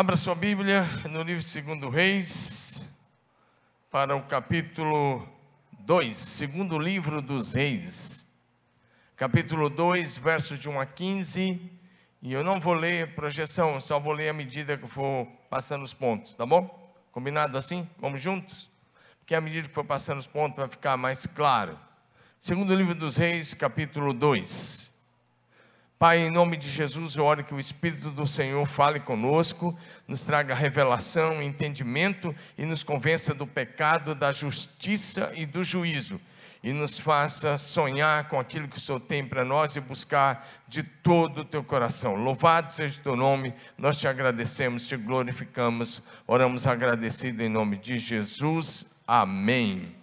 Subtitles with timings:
[0.00, 2.88] Abra sua Bíblia no livro Segundo Reis,
[3.90, 5.28] para o capítulo
[5.80, 8.26] 2, segundo livro dos Reis.
[9.14, 11.60] Capítulo 2, versos de 1 a 15.
[12.22, 15.92] E eu não vou ler projeção, só vou ler à medida que for passando os
[15.92, 16.94] pontos, tá bom?
[17.12, 17.86] Combinado assim?
[17.98, 18.70] Vamos juntos?
[19.18, 21.78] Porque à medida que for passando os pontos vai ficar mais claro.
[22.38, 24.89] Segundo livro dos Reis, capítulo 2.
[26.00, 29.78] Pai, em nome de Jesus, eu oro que o Espírito do Senhor fale conosco,
[30.08, 36.18] nos traga revelação, entendimento e nos convença do pecado, da justiça e do juízo,
[36.62, 40.82] e nos faça sonhar com aquilo que o Senhor tem para nós e buscar de
[40.82, 42.14] todo o teu coração.
[42.14, 47.98] Louvado seja o teu nome, nós te agradecemos, te glorificamos, oramos agradecido em nome de
[47.98, 48.86] Jesus.
[49.06, 49.94] Amém.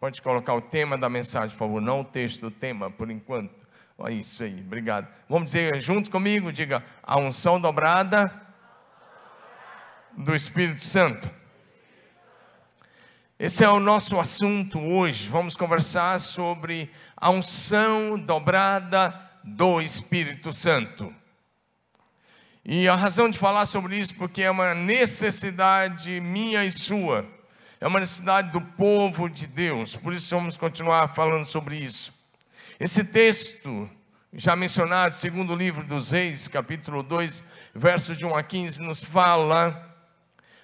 [0.00, 3.67] Pode colocar o tema da mensagem, por favor, não o texto, o tema, por enquanto.
[4.00, 5.08] Olha isso aí, obrigado.
[5.28, 8.32] Vamos dizer junto comigo, diga, a unção dobrada
[10.16, 11.28] do Espírito Santo.
[13.36, 15.28] Esse é o nosso assunto hoje.
[15.28, 21.12] Vamos conversar sobre a unção dobrada do Espírito Santo.
[22.64, 27.26] E a razão de falar sobre isso porque é uma necessidade minha e sua.
[27.80, 29.96] É uma necessidade do povo de Deus.
[29.96, 32.17] Por isso vamos continuar falando sobre isso.
[32.80, 33.90] Esse texto,
[34.32, 37.42] já mencionado, segundo o livro dos Reis, capítulo 2,
[37.74, 39.96] versos de 1 a 15, nos fala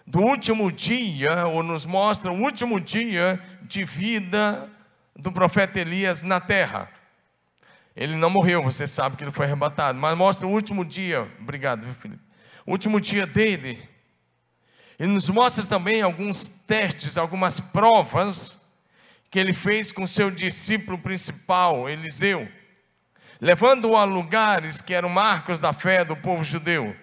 [0.06, 4.70] do último dia, ou nos mostra o último dia de vida
[5.16, 6.88] do profeta Elias na terra.
[7.96, 11.84] Ele não morreu, você sabe que ele foi arrebatado, mas mostra o último dia, obrigado,
[11.84, 12.22] viu, Felipe?
[12.64, 13.88] O último dia dele.
[15.00, 18.63] Ele nos mostra também alguns testes, algumas provas
[19.34, 22.48] que ele fez com seu discípulo principal, Eliseu,
[23.40, 26.94] levando-o a lugares que eram marcos da fé do povo judeu.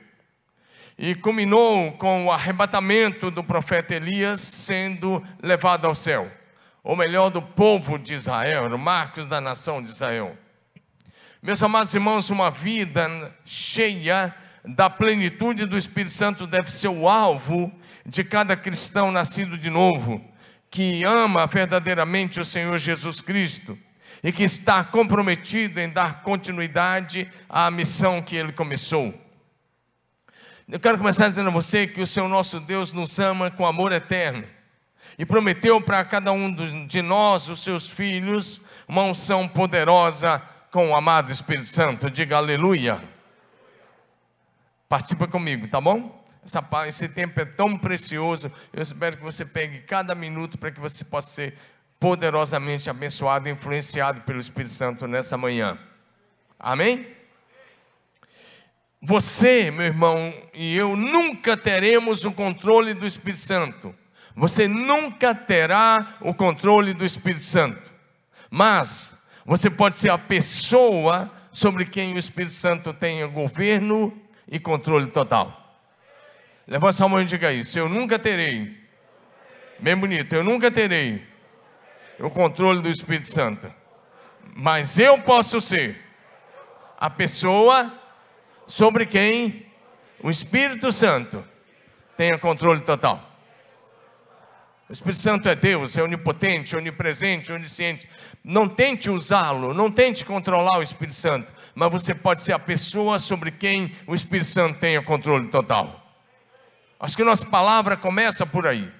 [0.98, 6.32] E culminou com o arrebatamento do profeta Elias sendo levado ao céu,
[6.82, 10.38] ou melhor, do povo de Israel, marcos da nação de Israel.
[11.44, 17.70] Meus amados irmãos, uma vida cheia da plenitude do Espírito Santo deve ser o alvo
[18.05, 20.30] de cada cristão nascido de novo
[20.71, 23.77] que ama verdadeiramente o Senhor Jesus Cristo
[24.23, 29.14] e que está comprometido em dar continuidade à missão que ele começou.
[30.70, 33.92] Eu quero começar dizendo a você que o Senhor nosso Deus nos ama com amor
[33.92, 34.45] eterno
[35.20, 36.55] e prometeu para cada um
[36.87, 42.10] de nós, os seus filhos, uma unção poderosa com o amado Espírito Santo.
[42.10, 43.04] Diga aleluia.
[44.87, 46.20] Participa comigo, tá bom?
[46.44, 48.52] Essa, esse tempo é tão precioso.
[48.74, 51.58] Eu espero que você pegue cada minuto para que você possa ser
[52.00, 55.78] poderosamente abençoado influenciado pelo Espírito Santo nessa manhã.
[56.60, 57.08] Amém?
[59.00, 63.96] Você, meu irmão, e eu nunca teremos o controle do Espírito Santo.
[64.36, 67.92] Você nunca terá o controle do Espírito Santo.
[68.50, 69.16] Mas
[69.46, 74.12] você pode ser a pessoa sobre quem o Espírito Santo tem governo
[74.48, 75.61] e controle total.
[76.71, 77.77] Levanta sua mão e diga isso.
[77.77, 78.77] Eu nunca terei.
[79.77, 80.33] Bem bonito.
[80.33, 81.21] Eu nunca terei
[82.17, 83.70] o controle do Espírito Santo.
[84.55, 85.99] Mas eu posso ser
[86.98, 87.92] a pessoa
[88.65, 89.65] sobre quem
[90.23, 91.43] o Espírito Santo
[92.15, 93.30] tenha controle total.
[94.87, 98.08] O Espírito Santo é Deus, é onipotente, onipresente, onisciente.
[98.42, 103.20] Não tente usá-lo, não tente controlar o Espírito Santo, mas você pode ser a pessoa
[103.20, 106.01] sobre quem o Espírito Santo tenha controle total.
[107.02, 108.94] Acho que nossa palavra começa por aí.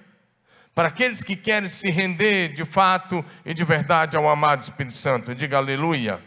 [0.74, 5.32] Para aqueles que querem se render de fato e de verdade ao amado Espírito Santo,
[5.36, 6.18] diga aleluia.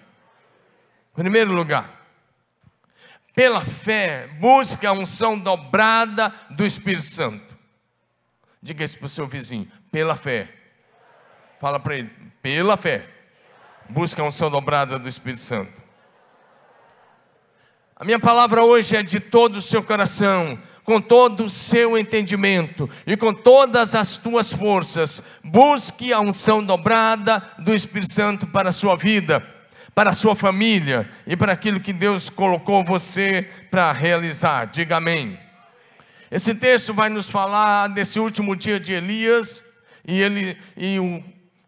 [1.12, 1.90] Em primeiro lugar,
[3.35, 7.58] pela fé, busque a unção dobrada do Espírito Santo.
[8.62, 10.47] Diga isso para o seu vizinho, pela fé.
[11.59, 12.09] Fala para ele,
[12.41, 13.06] pela fé.
[13.90, 15.84] Busque a unção dobrada do Espírito Santo.
[17.97, 22.87] A minha palavra hoje é de todo o seu coração com todo o seu entendimento
[23.05, 28.72] e com todas as tuas forças, busque a unção dobrada do Espírito Santo para a
[28.72, 29.43] sua vida,
[29.96, 34.66] para a sua família e para aquilo que Deus colocou você para realizar.
[34.67, 35.40] Diga amém.
[36.29, 39.64] Esse texto vai nos falar desse último dia de Elias
[40.08, 41.23] e ele e o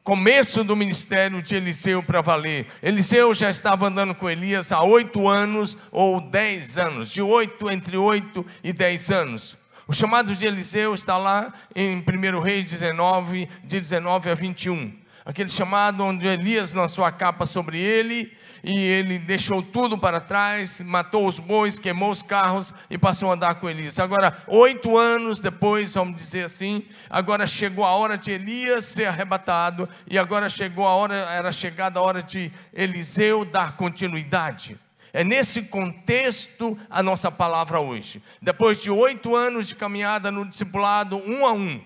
[0.08, 2.66] começo do ministério de Eliseu para valer.
[2.82, 7.98] Eliseu já estava andando com Elias há oito anos ou dez anos, de oito, entre
[7.98, 9.58] oito e dez anos.
[9.86, 14.94] O chamado de Eliseu está lá em 1 Reis 19, de 19 a 21.
[15.26, 18.32] aquele chamado onde Elias lançou a capa sobre ele
[18.64, 23.34] e ele deixou tudo para trás, matou os bois, queimou os carros e passou a
[23.34, 24.00] andar com Elias.
[24.00, 29.88] Agora, oito anos depois, vamos dizer assim, agora chegou a hora de Elias ser arrebatado
[30.10, 34.78] e agora chegou a hora, era chegada a hora de Eliseu dar continuidade.
[35.14, 38.22] É nesse contexto a nossa palavra hoje.
[38.42, 41.82] Depois de oito anos de caminhada no discipulado, um a um,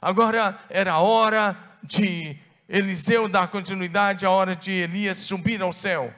[0.00, 2.38] agora era a hora de
[2.70, 6.14] Eliseu dar continuidade, a hora de Elias subir ao céu.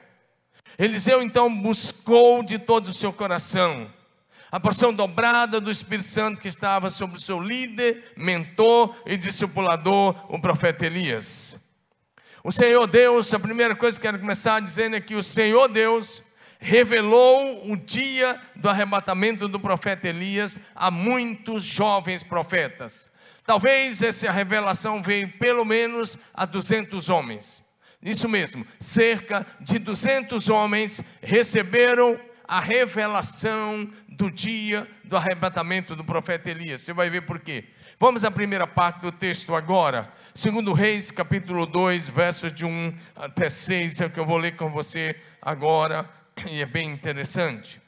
[0.79, 3.91] Eliseu então buscou de todo o seu coração
[4.53, 10.15] a porção dobrada do Espírito Santo que estava sobre o seu líder, mentor e discipulador,
[10.29, 11.59] o profeta Elias.
[12.43, 16.21] O Senhor Deus, a primeira coisa que quero começar dizendo é que o Senhor Deus
[16.59, 23.09] revelou o dia do arrebatamento do profeta Elias a muitos jovens profetas.
[23.45, 27.63] Talvez essa revelação veio pelo menos a 200 homens.
[28.01, 36.49] Isso mesmo, cerca de 200 homens receberam a revelação do dia do arrebatamento do profeta
[36.49, 36.81] Elias.
[36.81, 37.65] Você vai ver por quê.
[37.99, 40.11] Vamos à primeira parte do texto agora.
[40.33, 44.57] Segundo Reis, capítulo 2, versos de 1 até 6, é o que eu vou ler
[44.57, 46.09] com você agora,
[46.45, 47.81] e é bem interessante.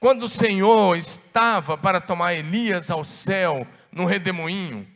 [0.00, 4.86] Quando o Senhor estava para tomar Elias ao céu no redemoinho,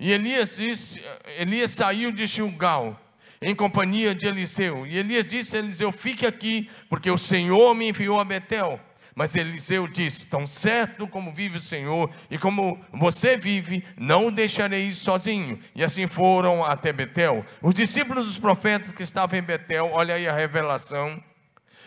[0.00, 1.02] e Elias, disse,
[1.36, 2.98] Elias saiu de Gilgal,
[3.42, 4.86] em companhia de Eliseu.
[4.86, 8.80] E Elias disse a Eliseu: Fique aqui, porque o Senhor me enviou a Betel.
[9.14, 14.30] Mas Eliseu disse: Tão certo como vive o Senhor e como você vive, não o
[14.30, 15.58] deixarei sozinho.
[15.74, 17.44] E assim foram até Betel.
[17.60, 21.22] Os discípulos dos profetas que estavam em Betel, olha aí a revelação.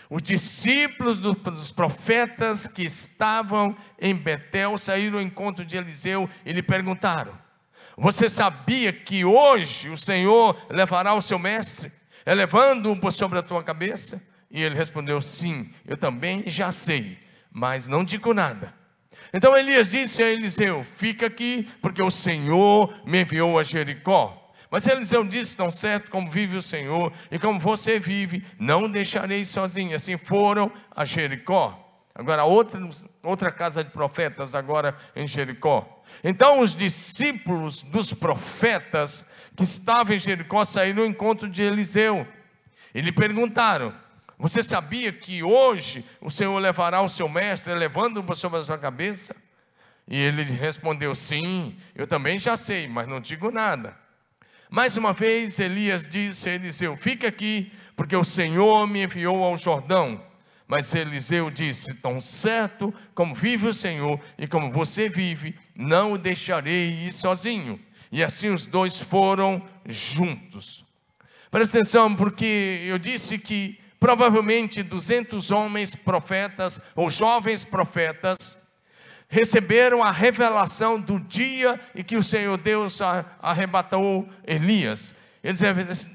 [0.10, 6.62] Os discípulos dos profetas que estavam em Betel saíram ao encontro de Eliseu e lhe
[6.62, 7.44] perguntaram:
[7.98, 11.92] você sabia que hoje o Senhor levará o seu mestre,
[12.26, 14.22] elevando-o por sobre a tua cabeça?
[14.50, 17.20] E ele respondeu: Sim, eu também já sei,
[17.52, 18.74] mas não digo nada.
[19.32, 24.40] Então Elias disse a Eliseu: Fica aqui, porque o Senhor me enviou a Jericó.
[24.74, 29.46] Mas Eliseu disse: Tão certo como vive o Senhor e como você vive, não deixarei
[29.46, 29.96] sozinho.
[29.96, 31.80] Assim foram a Jericó.
[32.16, 32.82] Agora, outra,
[33.22, 36.02] outra casa de profetas, agora em Jericó.
[36.24, 39.24] Então os discípulos dos profetas
[39.56, 42.28] que estavam em Jericó saíram ao encontro de Eliseu
[42.96, 43.94] e lhe perguntaram:
[44.40, 49.36] Você sabia que hoje o Senhor levará o seu mestre, levando-o sobre a sua cabeça?
[50.08, 54.02] E ele respondeu: Sim, eu também já sei, mas não digo nada.
[54.76, 59.56] Mais uma vez, Elias disse a Eliseu: Fica aqui, porque o Senhor me enviou ao
[59.56, 60.20] Jordão.
[60.68, 66.18] Mas Eliseu disse: Tão certo como vive o Senhor e como você vive, não o
[66.18, 67.80] deixarei ir sozinho.
[68.12, 70.84] E assim os dois foram juntos.
[71.52, 78.58] Presta atenção, porque eu disse que provavelmente 200 homens profetas ou jovens profetas
[79.34, 83.00] receberam a revelação do dia em que o Senhor Deus
[83.42, 85.16] arrebatou Elias.
[85.44, 85.64] Eles,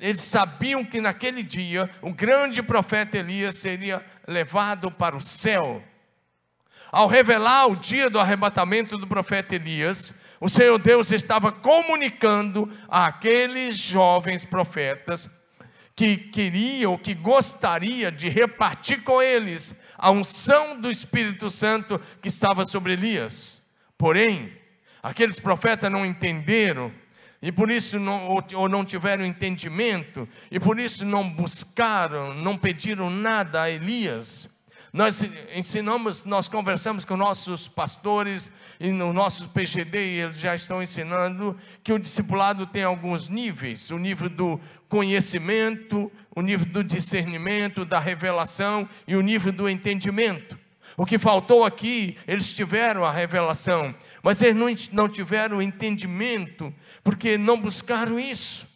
[0.00, 5.82] eles, sabiam que naquele dia o grande profeta Elias seria levado para o céu.
[6.92, 13.76] Ao revelar o dia do arrebatamento do profeta Elias, o Senhor Deus estava comunicando àqueles
[13.76, 15.28] jovens profetas
[15.96, 22.64] que queriam, que gostaria de repartir com eles a unção do Espírito Santo que estava
[22.64, 23.60] sobre Elias.
[23.98, 24.52] Porém,
[25.02, 26.92] aqueles profetas não entenderam
[27.40, 32.56] e por isso não, ou, ou não tiveram entendimento, e por isso não buscaram, não
[32.56, 34.48] pediram nada a Elias.
[34.92, 35.22] Nós
[35.54, 38.50] ensinamos, nós conversamos com nossos pastores
[38.80, 43.90] e no nosso PGD, e eles já estão ensinando que o discipulado tem alguns níveis:
[43.90, 50.56] o nível do conhecimento, o nível do discernimento, da revelação e o nível do entendimento.
[50.96, 53.92] O que faltou aqui, eles tiveram a revelação,
[54.22, 58.68] mas eles não, não tiveram entendimento, porque não buscaram isso.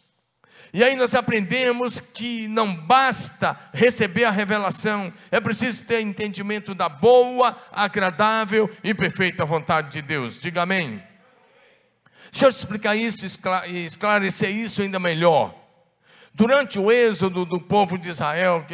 [0.73, 6.89] E aí nós aprendemos que não basta receber a revelação, é preciso ter entendimento da
[6.89, 10.37] boa, agradável e perfeita vontade de Deus.
[10.37, 11.01] Diga amém.
[12.29, 13.25] Deixa eu te explicar isso
[13.67, 15.62] e esclarecer isso ainda melhor.
[16.35, 18.65] Durante o êxodo do povo de Israel,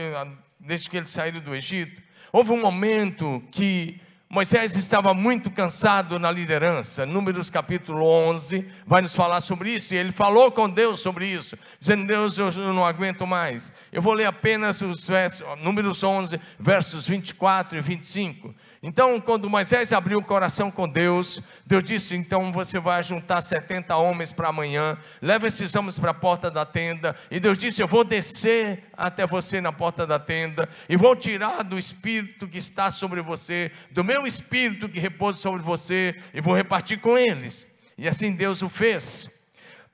[0.58, 2.02] desde que eles saíram do Egito,
[2.32, 4.00] houve um momento que
[4.30, 7.06] Moisés estava muito cansado na liderança.
[7.06, 9.94] Números capítulo 11 vai nos falar sobre isso.
[9.94, 13.74] E ele falou com Deus sobre isso, dizendo: Deus, eu não aguento mais.
[13.92, 18.56] Eu vou ler apenas os versos, Números 11, versos 24 e 25.
[18.82, 23.94] Então, quando Moisés abriu o coração com Deus, Deus disse: Então você vai juntar 70
[23.98, 27.14] homens para amanhã, leva esses homens para a porta da tenda.
[27.30, 31.62] E Deus disse: Eu vou descer até você na porta da tenda, e vou tirar
[31.64, 36.56] do espírito que está sobre você, do meu espírito que repousa sobre você, e vou
[36.56, 37.68] repartir com eles.
[37.98, 39.30] E assim Deus o fez.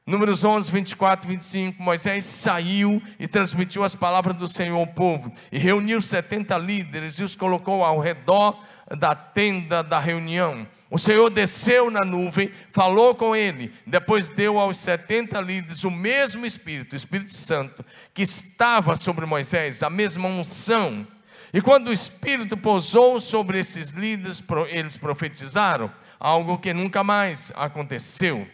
[0.06, 5.32] Números 11, 24 e 25, Moisés saiu e transmitiu as palavras do Senhor ao povo,
[5.52, 8.64] e reuniu 70 líderes e os colocou ao redor
[8.98, 10.68] da tenda da reunião.
[10.90, 16.46] O Senhor desceu na nuvem, falou com ele, depois deu aos 70 líderes o mesmo
[16.46, 21.06] Espírito, o Espírito Santo, que estava sobre Moisés, a mesma unção.
[21.52, 28.48] E quando o Espírito pousou sobre esses líderes, eles profetizaram, algo que nunca mais aconteceu.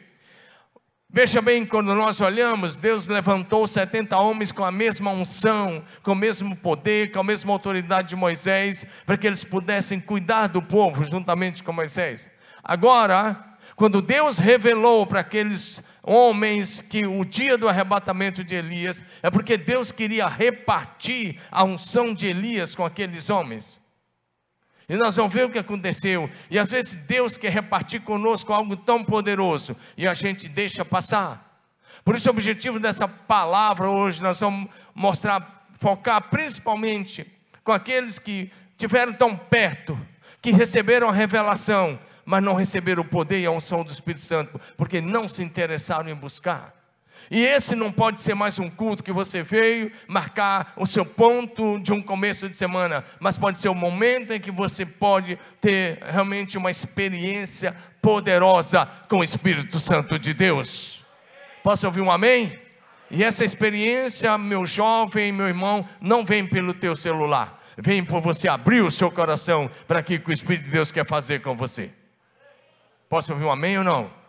[1.13, 6.15] Veja bem, quando nós olhamos, Deus levantou 70 homens com a mesma unção, com o
[6.15, 11.03] mesmo poder, com a mesma autoridade de Moisés, para que eles pudessem cuidar do povo
[11.03, 12.31] juntamente com Moisés.
[12.63, 19.29] Agora, quando Deus revelou para aqueles homens que o dia do arrebatamento de Elias, é
[19.29, 23.80] porque Deus queria repartir a unção de Elias com aqueles homens.
[24.87, 26.29] E nós vamos ver o que aconteceu.
[26.49, 31.49] E às vezes Deus quer repartir conosco algo tão poderoso e a gente deixa passar.
[32.03, 37.25] Por isso, o objetivo dessa palavra hoje, nós vamos mostrar, focar principalmente
[37.63, 39.97] com aqueles que tiveram tão perto,
[40.41, 44.59] que receberam a revelação, mas não receberam o poder e a unção do Espírito Santo,
[44.75, 46.80] porque não se interessaram em buscar.
[47.31, 51.79] E esse não pode ser mais um culto que você veio marcar o seu ponto
[51.79, 55.99] de um começo de semana, mas pode ser o momento em que você pode ter
[56.03, 61.05] realmente uma experiência poderosa com o Espírito Santo de Deus.
[61.63, 62.59] Posso ouvir um amém?
[63.09, 68.49] E essa experiência, meu jovem, meu irmão, não vem pelo teu celular, vem por você
[68.49, 71.91] abrir o seu coração para aquilo que o Espírito de Deus quer fazer com você.
[73.07, 74.20] Posso ouvir um amém ou não?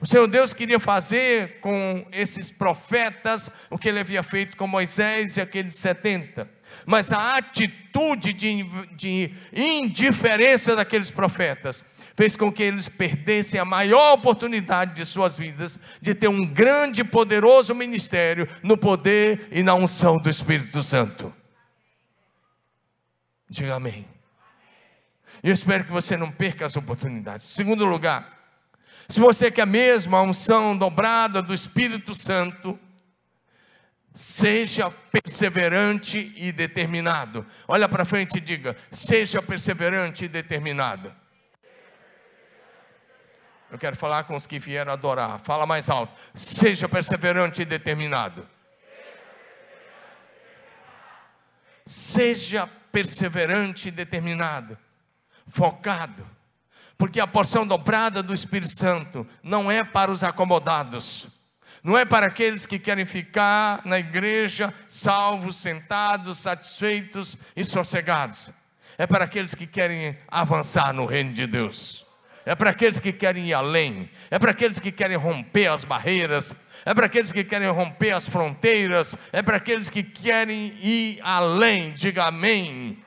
[0.00, 5.36] O Senhor Deus queria fazer com esses profetas o que ele havia feito com Moisés
[5.36, 6.48] e aqueles 70.
[6.84, 8.62] Mas a atitude de,
[8.94, 11.84] de indiferença daqueles profetas
[12.14, 17.02] fez com que eles perdessem a maior oportunidade de suas vidas de ter um grande
[17.02, 21.32] e poderoso ministério no poder e na unção do Espírito Santo.
[23.48, 24.06] Diga amém.
[25.42, 27.46] Eu espero que você não perca as oportunidades.
[27.46, 28.35] Segundo lugar,
[29.08, 32.78] se você quer mesmo a unção dobrada do Espírito Santo,
[34.12, 37.46] seja perseverante e determinado.
[37.68, 41.14] Olha para frente e diga: seja perseverante e determinado.
[43.70, 45.40] Eu quero falar com os que vieram adorar.
[45.40, 46.12] Fala mais alto.
[46.34, 48.48] Seja perseverante e determinado.
[51.84, 54.78] Seja perseverante e determinado.
[55.48, 56.35] Focado
[56.98, 61.28] porque a porção dobrada do Espírito Santo não é para os acomodados,
[61.82, 68.50] não é para aqueles que querem ficar na igreja salvos, sentados, satisfeitos e sossegados,
[68.98, 72.04] é para aqueles que querem avançar no reino de Deus.
[72.48, 76.54] É para aqueles que querem ir além, é para aqueles que querem romper as barreiras,
[76.84, 81.92] é para aqueles que querem romper as fronteiras, é para aqueles que querem ir além.
[81.92, 83.02] Diga amém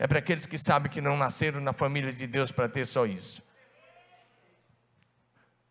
[0.00, 3.04] é para aqueles que sabem que não nasceram na família de Deus para ter só
[3.04, 3.42] isso.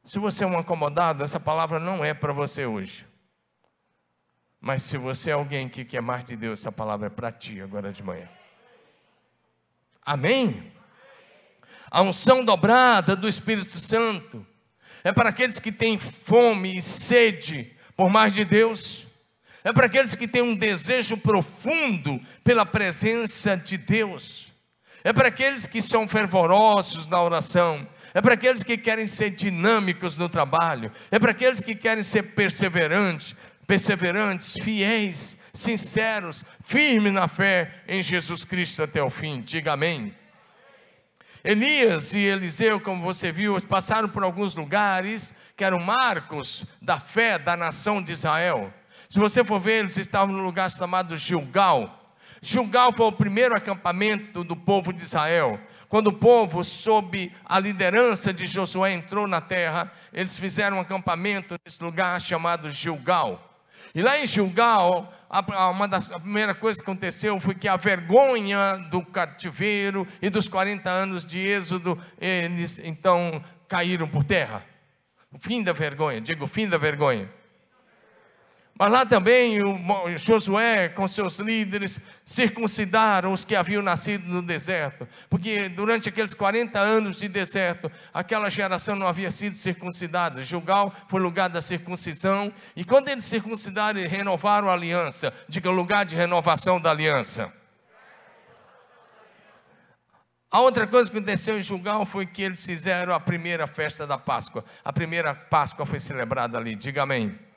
[0.04, 3.08] Se você é um acomodado, essa palavra não é para você hoje.
[4.62, 7.60] Mas se você é alguém que quer mais de Deus, essa palavra é para ti
[7.60, 8.30] agora de manhã.
[10.06, 10.72] Amém?
[11.90, 14.46] A unção dobrada do Espírito Santo
[15.04, 19.09] é para aqueles que têm fome e sede por mais de Deus
[19.64, 24.54] é para aqueles que têm um desejo profundo pela presença de Deus,
[25.04, 30.18] é para aqueles que são fervorosos na oração, é para aqueles que querem ser dinâmicos
[30.18, 33.36] no trabalho, é para aqueles que querem ser perseverantes,
[33.68, 39.42] perseverantes, fiéis, sinceros, firmes na fé em Jesus Cristo até o fim.
[39.42, 40.14] Diga amém.
[41.44, 47.40] Elias e Eliseu, como você viu, passaram por alguns lugares que eram marcos da fé
[47.40, 48.74] da nação de Israel.
[49.10, 52.16] Se você for ver, eles estavam num lugar chamado Gilgal.
[52.44, 55.60] Gilgal foi o primeiro acampamento do povo de Israel.
[55.88, 61.56] Quando o povo, sob a liderança de Josué, entrou na terra, eles fizeram um acampamento
[61.66, 63.60] nesse lugar chamado Gilgal.
[63.96, 65.12] E lá em Gilgal,
[65.74, 70.48] uma das a primeira coisa que aconteceu foi que a vergonha do cativeiro e dos
[70.48, 74.64] 40 anos de êxodo, eles então caíram por terra.
[75.32, 77.39] O fim da vergonha, digo, o fim da vergonha.
[78.80, 85.06] Mas lá também o Josué, com seus líderes, circuncidaram os que haviam nascido no deserto,
[85.30, 90.42] porque durante aqueles 40 anos de deserto, aquela geração não havia sido circuncidada.
[90.44, 96.06] Gilgal foi lugar da circuncisão, e quando eles circuncidaram, eles renovaram a aliança, diga lugar
[96.06, 97.52] de renovação da aliança.
[100.50, 104.18] A outra coisa que aconteceu em Gilgal foi que eles fizeram a primeira festa da
[104.18, 104.64] Páscoa.
[104.86, 107.49] A primeira Páscoa foi celebrada ali, diga amém.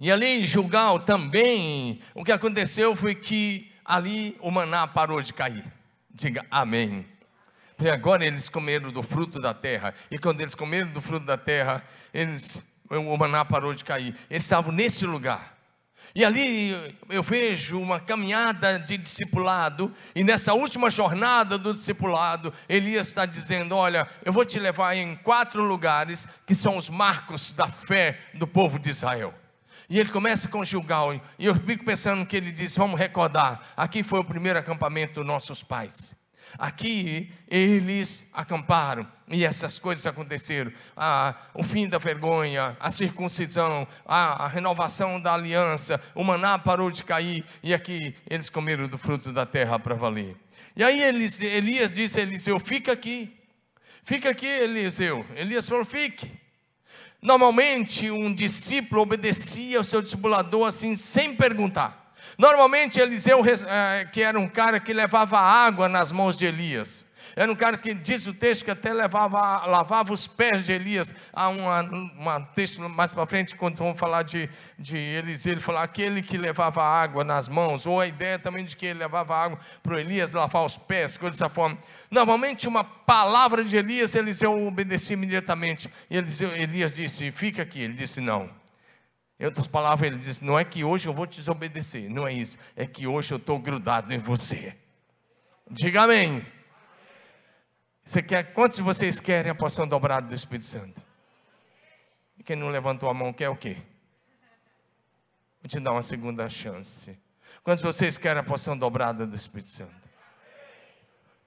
[0.00, 5.34] E ali em Gilgal também, o que aconteceu foi que ali o maná parou de
[5.34, 5.62] cair.
[6.10, 7.06] Diga amém.
[7.76, 9.94] Porque agora eles comeram do fruto da terra.
[10.10, 14.16] E quando eles comeram do fruto da terra, eles, o maná parou de cair.
[14.30, 15.60] Eles estavam nesse lugar.
[16.14, 23.06] E ali eu vejo uma caminhada de discipulado, e nessa última jornada do discipulado, Elias
[23.06, 27.68] está dizendo: Olha, eu vou te levar em quatro lugares que são os marcos da
[27.68, 29.32] fé do povo de Israel.
[29.90, 34.04] E ele começa com Gilgal, e eu fico pensando que ele diz: vamos recordar, aqui
[34.04, 36.16] foi o primeiro acampamento dos nossos pais.
[36.56, 40.72] Aqui eles acamparam e essas coisas aconteceram.
[40.96, 46.90] Ah, o fim da vergonha, a circuncisão, a, a, renovação da aliança, o maná parou
[46.90, 50.36] de cair e aqui eles comeram do fruto da terra para valer.
[50.76, 53.36] E aí eles, Elias disse a Eliseu: Fica aqui,
[54.04, 55.26] fica aqui, Eliseu.
[55.36, 56.39] Elias falou: Fique.
[57.22, 62.14] Normalmente, um discípulo obedecia ao seu discipulador assim, sem perguntar.
[62.38, 67.04] Normalmente, Eliseu, eh, que era um cara que levava água nas mãos de Elias,
[67.36, 71.14] era um cara que diz o texto que até levava, lavava os pés de Elias.
[71.32, 76.22] Há um texto mais para frente, quando vamos falar de, de Eliseu, ele fala aquele
[76.22, 80.00] que levava água nas mãos, ou a ideia também de que ele levava água para
[80.00, 81.78] Elias lavar os pés, coisa dessa forma.
[82.10, 85.90] Normalmente, uma palavra de Elias, Eliseu obedecia imediatamente.
[86.08, 87.80] E Eliseu, Elias disse: Fica aqui.
[87.80, 88.50] Ele disse: Não.
[89.40, 92.32] Em outras palavras, ele disse: Não é que hoje eu vou te desobedecer, não é
[92.32, 94.76] isso, é que hoje eu estou grudado em você.
[95.70, 96.44] Diga amém.
[98.10, 101.00] Você quer, quantos de vocês querem a porção dobrada do Espírito Santo?
[102.36, 103.76] E quem não levantou a mão quer o quê?
[105.62, 107.16] Vou te dar uma segunda chance.
[107.62, 109.94] Quantos de vocês querem a porção dobrada do Espírito Santo?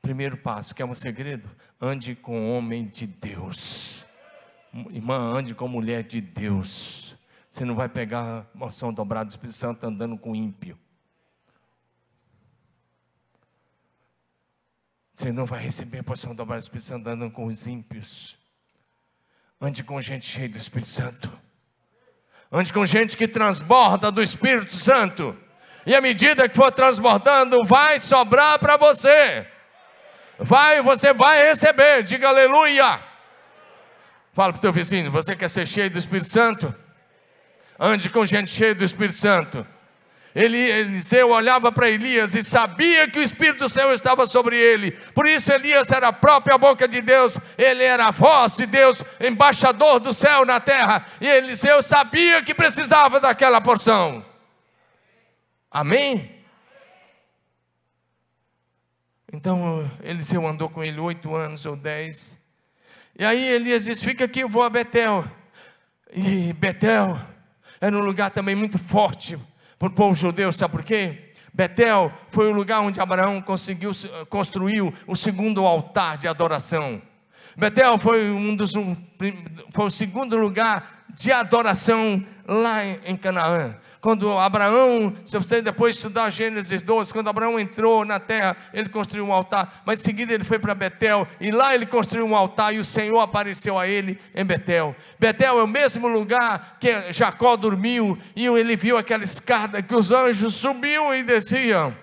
[0.01, 1.49] Primeiro passo, quer um segredo?
[1.81, 4.05] Ande com homem de Deus.
[4.89, 7.17] Irmã, ande com mulher de Deus.
[7.49, 10.79] Você não vai pegar a porção dobrada do Espírito Santo andando com ímpio.
[15.13, 18.37] Você não vai receber a porção dobrada do Espírito Santo andando com os ímpios.
[19.61, 21.31] Ande com gente cheia do Espírito Santo.
[22.51, 25.37] Ande com gente que transborda do Espírito Santo.
[25.85, 29.47] E à medida que for transbordando, vai sobrar para você.
[30.39, 32.03] Vai, você vai receber.
[32.03, 32.99] Diga aleluia.
[34.33, 36.73] Fala para o teu vizinho: você quer ser cheio do Espírito Santo?
[37.79, 39.65] Ande com gente cheia do Espírito Santo.
[40.35, 44.91] Ele, Eliseu olhava para Elias e sabia que o Espírito do Senhor estava sobre ele.
[45.13, 49.03] Por isso, Elias era a própria boca de Deus, ele era a voz de Deus,
[49.19, 51.05] embaixador do céu na terra.
[51.21, 54.25] E Eliseu sabia que precisava daquela porção.
[55.69, 56.43] Amém?
[59.31, 62.39] Então, Eliseu andou com ele oito anos ou dez.
[63.17, 65.25] E aí Elias disse: Fica aqui, eu vou a Betel.
[66.11, 67.19] E Betel
[67.79, 69.37] era um lugar também muito forte
[69.83, 71.33] para o povo judeu, sabe por quê?
[71.53, 73.91] Betel foi o lugar onde Abraão conseguiu
[74.29, 77.01] construiu o segundo altar de adoração.
[77.57, 78.71] Betel foi um dos
[79.71, 83.75] foi o segundo lugar de adoração lá em Canaã.
[84.03, 89.25] Quando Abraão, se você depois estudar Gênesis 12, quando Abraão entrou na terra, ele construiu
[89.25, 92.75] um altar, mas em seguida ele foi para Betel, e lá ele construiu um altar,
[92.75, 94.93] e o Senhor apareceu a ele em Betel.
[95.17, 100.11] Betel é o mesmo lugar que Jacó dormiu, e ele viu aquela escada que os
[100.11, 102.02] anjos subiam e desciam.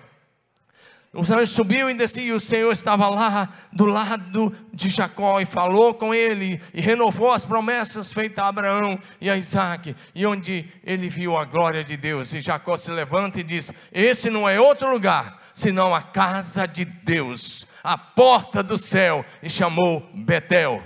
[1.13, 5.45] Os anjos subiu e desciam, e o Senhor estava lá do lado de Jacó e
[5.45, 10.71] falou com ele e renovou as promessas feitas a Abraão e a Isaac, e onde
[10.85, 12.33] ele viu a glória de Deus.
[12.33, 16.85] E Jacó se levanta e diz: Esse não é outro lugar senão a casa de
[16.85, 20.81] Deus, a porta do céu, e chamou Betel.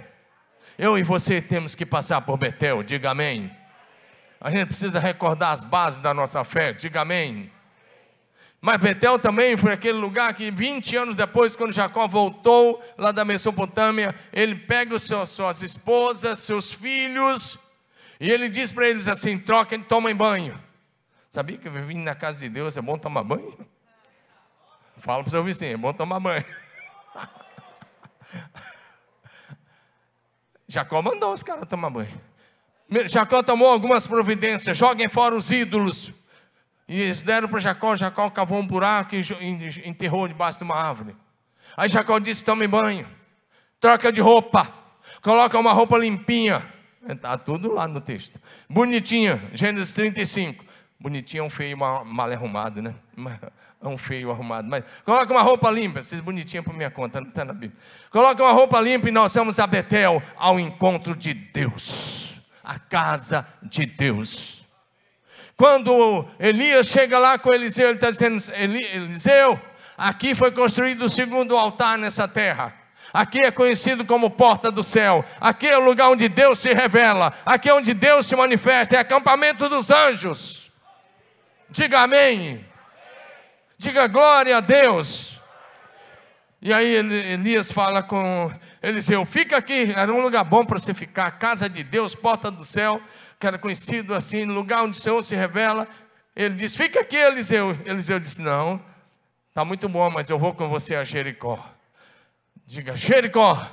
[0.75, 3.55] Eu e você temos que passar por Betel, diga amém.
[4.41, 7.51] A gente precisa recordar as bases da nossa fé, diga amém.
[8.65, 13.23] Mas Betel também foi aquele lugar que 20 anos depois, quando Jacó voltou lá da
[13.23, 17.59] Mesopotâmia, ele pega os seus, suas esposas, seus filhos,
[18.19, 20.59] E ele diz para eles assim: troquem, tomem banho.
[21.29, 23.55] Sabia que vim na casa de Deus é bom tomar banho?
[24.97, 26.45] Fala para o seu vizinho, é bom tomar banho.
[30.67, 32.19] Jacó mandou os caras tomar banho.
[33.05, 36.11] Jacó tomou algumas providências, joguem fora os ídolos.
[36.87, 39.21] E eles deram para Jacó, Jacó cavou um buraco e
[39.85, 41.15] enterrou debaixo de uma árvore.
[41.75, 43.07] Aí Jacó disse: tome banho,
[43.79, 44.71] troca de roupa,
[45.21, 46.73] coloca uma roupa limpinha.
[47.07, 48.39] Está tudo lá no texto.
[48.67, 50.65] Bonitinha, Gênesis 35.
[50.99, 52.95] Bonitinho é um feio mal arrumado, né?
[53.79, 54.67] É um feio arrumado.
[54.67, 57.79] Mas coloca uma roupa limpa, vocês bonitinhos para minha conta, não está na Bíblia.
[58.09, 62.41] Coloca uma roupa limpa e nós vamos a Betel ao encontro de Deus.
[62.63, 64.64] A casa de Deus.
[65.57, 69.59] Quando Elias chega lá com Eliseu, ele está dizendo: Eliseu,
[69.97, 72.73] aqui foi construído o segundo altar nessa terra.
[73.13, 75.23] Aqui é conhecido como porta do céu.
[75.39, 77.31] Aqui é o lugar onde Deus se revela.
[77.45, 78.97] Aqui é onde Deus se manifesta.
[78.97, 80.69] É acampamento dos anjos.
[81.69, 82.65] Diga amém.
[83.77, 85.41] Diga glória a Deus.
[86.61, 91.31] E aí Elias fala com Eliseu: fica aqui, era um lugar bom para você ficar,
[91.31, 93.01] casa de Deus, porta do céu,
[93.45, 95.87] que era conhecido assim, lugar onde o Senhor se revela.
[96.35, 97.77] Ele diz: fica aqui, Eliseu.
[97.85, 98.83] Eliseu disse: não,
[99.49, 101.63] está muito bom, mas eu vou com você a Jericó.
[102.65, 103.69] Diga Jericó.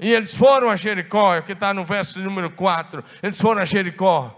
[0.00, 3.04] E eles foram a Jericó, é o que está no verso número 4.
[3.22, 4.34] Eles foram a Jericó.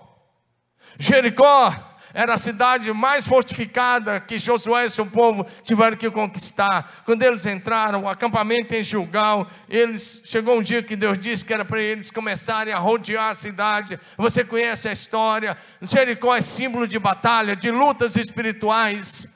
[0.99, 7.03] Jericó era a cidade mais fortificada que Josué e seu povo tiveram que conquistar.
[7.05, 11.53] Quando eles entraram, o acampamento em Gilgal, eles chegou um dia que Deus disse que
[11.53, 13.98] era para eles começarem a rodear a cidade.
[14.16, 15.57] Você conhece a história?
[15.83, 19.29] Jericó é símbolo de batalha, de lutas espirituais.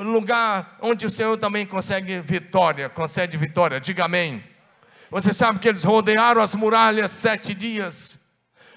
[0.00, 3.80] Lugar onde o Senhor também consegue vitória, concede vitória.
[3.80, 4.42] Diga amém.
[5.10, 8.20] Você sabe que eles rodearam as muralhas sete dias.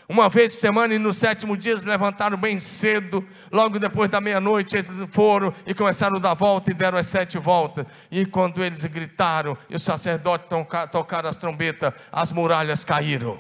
[0.08, 4.22] Uma vez por semana e no sétimo dia eles levantaram bem cedo, logo depois da
[4.22, 4.78] meia-noite
[5.10, 7.88] foram e começaram a dar volta e deram as sete voltas.
[8.12, 10.48] E quando eles gritaram e os sacerdotes
[10.92, 13.40] tocaram as trombetas, as muralhas caíram.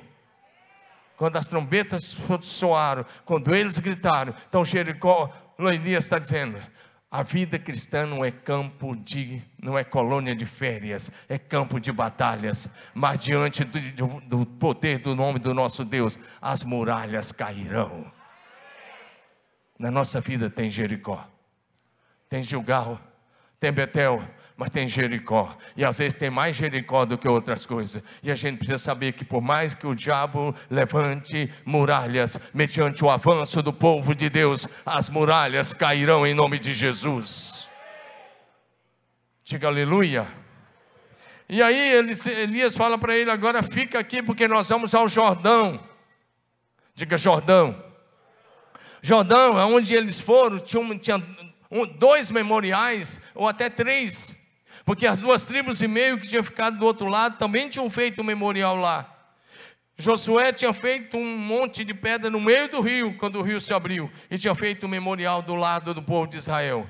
[1.17, 6.57] Quando as trombetas soaram, quando eles gritaram, então Jericó, Elias está dizendo:
[7.09, 11.91] a vida cristã não é campo de, não é colônia de férias, é campo de
[11.91, 12.69] batalhas.
[12.93, 18.11] Mas diante do, do poder do nome do nosso Deus, as muralhas cairão.
[19.77, 21.27] Na nossa vida tem Jericó,
[22.29, 22.99] tem Gilgal,
[23.65, 24.23] tem Betel,
[24.55, 25.57] mas tem Jericó.
[25.75, 28.03] E às vezes tem mais Jericó do que outras coisas.
[28.21, 33.09] E a gente precisa saber que por mais que o diabo levante muralhas, mediante o
[33.09, 37.71] avanço do povo de Deus, as muralhas cairão em nome de Jesus.
[39.43, 40.27] Diga aleluia.
[41.49, 41.91] E aí
[42.27, 45.79] Elias fala para ele: agora fica aqui, porque nós vamos ao Jordão.
[46.93, 47.83] Diga Jordão.
[49.01, 51.45] Jordão, aonde eles foram, tinha, tinha
[51.75, 54.35] um, dois memoriais, ou até três,
[54.85, 58.21] porque as duas tribos e meio que tinham ficado do outro lado também tinham feito
[58.21, 59.11] um memorial lá.
[59.97, 63.73] Josué tinha feito um monte de pedra no meio do rio, quando o rio se
[63.73, 66.89] abriu, e tinha feito um memorial do lado do povo de Israel.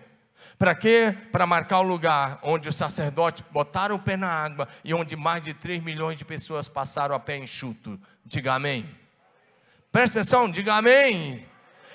[0.57, 1.15] Para quê?
[1.31, 5.43] Para marcar o lugar onde os sacerdotes botaram o pé na água e onde mais
[5.43, 7.99] de 3 milhões de pessoas passaram a pé enxuto.
[8.25, 8.89] Diga amém.
[9.91, 11.45] Presta atenção, diga amém.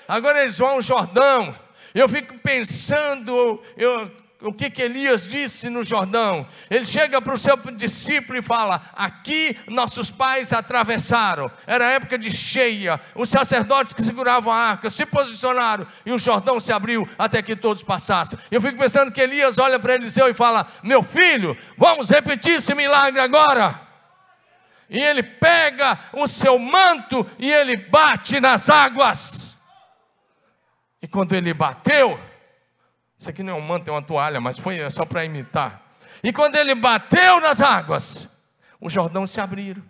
[0.07, 1.55] Agora eles vão ao Jordão.
[1.93, 4.09] Eu fico pensando, eu,
[4.41, 6.47] o que, que Elias disse no Jordão?
[6.69, 12.31] Ele chega para o seu discípulo e fala: Aqui nossos pais atravessaram, era época de
[12.31, 17.41] cheia, os sacerdotes que seguravam a arca se posicionaram e o Jordão se abriu até
[17.41, 18.39] que todos passassem.
[18.49, 22.73] Eu fico pensando que Elias olha para Eliseu e fala: Meu filho, vamos repetir esse
[22.73, 23.79] milagre agora.
[24.89, 29.40] E ele pega o seu manto e ele bate nas águas.
[31.01, 32.19] E quando ele bateu,
[33.17, 35.81] isso aqui não é um manto, é uma toalha, mas foi só para imitar.
[36.23, 38.27] E quando ele bateu nas águas,
[38.79, 39.83] o Jordão se abriram.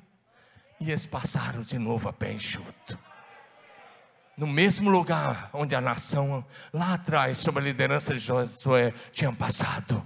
[0.80, 2.97] E eles passaram de novo a pé enxuto.
[4.38, 6.43] No mesmo lugar onde a nação,
[6.74, 10.06] lá atrás, sob a liderança de Josué, tinha passado.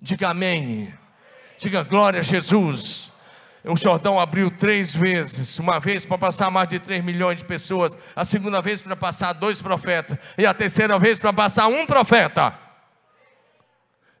[0.00, 0.92] Diga amém.
[1.56, 3.09] Diga glória a Jesus
[3.64, 7.98] o Jordão abriu três vezes, uma vez para passar mais de 3 milhões de pessoas,
[8.16, 12.58] a segunda vez para passar dois profetas, e a terceira vez para passar um profeta.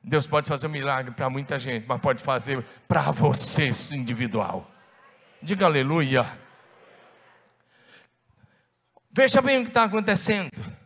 [0.02, 4.70] Deus pode fazer um milagre para muita gente, mas pode fazer para você individual.
[5.42, 6.26] Diga aleluia.
[9.12, 10.79] Veja bem o que está acontecendo.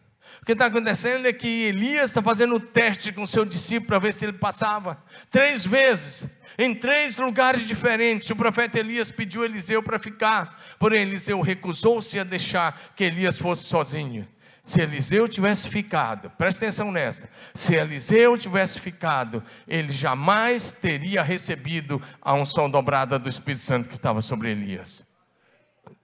[0.44, 3.98] O que está acontecendo é que Elias está fazendo o teste com seu discípulo para
[3.98, 5.02] ver se ele passava.
[5.30, 6.28] Três vezes,
[6.58, 12.24] em três lugares diferentes, o profeta Elias pediu Eliseu para ficar, porém Eliseu recusou-se a
[12.24, 14.28] deixar que Elias fosse sozinho.
[14.62, 22.02] Se Eliseu tivesse ficado, presta atenção nessa, se Eliseu tivesse ficado, ele jamais teria recebido
[22.20, 25.02] a unção dobrada do Espírito Santo que estava sobre Elias.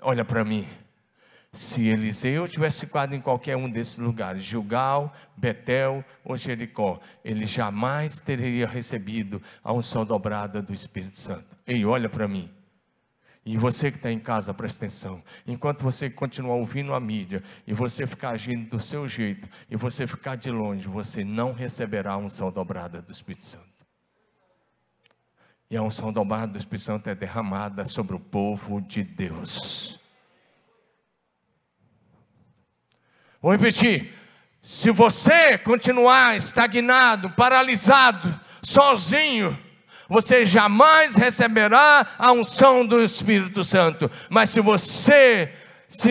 [0.00, 0.66] Olha para mim.
[1.52, 8.20] Se Eliseu tivesse ficado em qualquer um desses lugares, Gilgal, Betel ou Jericó, ele jamais
[8.20, 11.56] teria recebido a unção dobrada do Espírito Santo.
[11.66, 12.48] Ei, olha para mim.
[13.44, 15.24] E você que está em casa, presta atenção.
[15.44, 20.06] Enquanto você continuar ouvindo a mídia, e você ficar agindo do seu jeito, e você
[20.06, 23.64] ficar de longe, você não receberá a unção dobrada do Espírito Santo.
[25.68, 29.99] E a unção dobrada do Espírito Santo é derramada sobre o povo de Deus.
[33.40, 34.14] Vou repetir.
[34.62, 39.58] Se você continuar estagnado, paralisado, sozinho,
[40.08, 44.10] você jamais receberá a unção do Espírito Santo.
[44.28, 45.54] Mas se você
[45.88, 46.10] se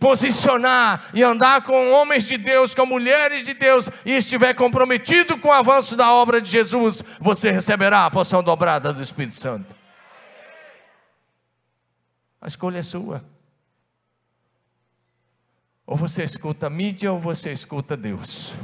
[0.00, 5.48] posicionar e andar com homens de Deus, com mulheres de Deus, e estiver comprometido com
[5.48, 9.74] o avanço da obra de Jesus, você receberá a porção dobrada do Espírito Santo.
[12.40, 13.35] A escolha é sua.
[15.86, 18.56] Ou você escuta a mídia ou você escuta Deus.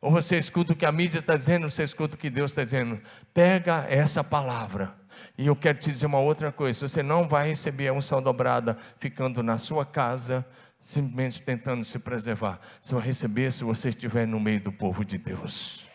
[0.00, 2.50] Ou você escuta o que a mídia está dizendo, ou você escuta o que Deus
[2.50, 3.00] está dizendo.
[3.32, 4.94] Pega essa palavra.
[5.36, 8.76] E eu quero te dizer uma outra coisa: você não vai receber a unção dobrada
[8.98, 10.44] ficando na sua casa,
[10.80, 12.60] simplesmente tentando se preservar.
[12.80, 15.88] Você vai receber se você estiver no meio do povo de Deus.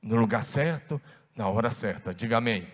[0.00, 1.00] No lugar certo,
[1.34, 2.14] na hora certa.
[2.14, 2.66] Diga amém.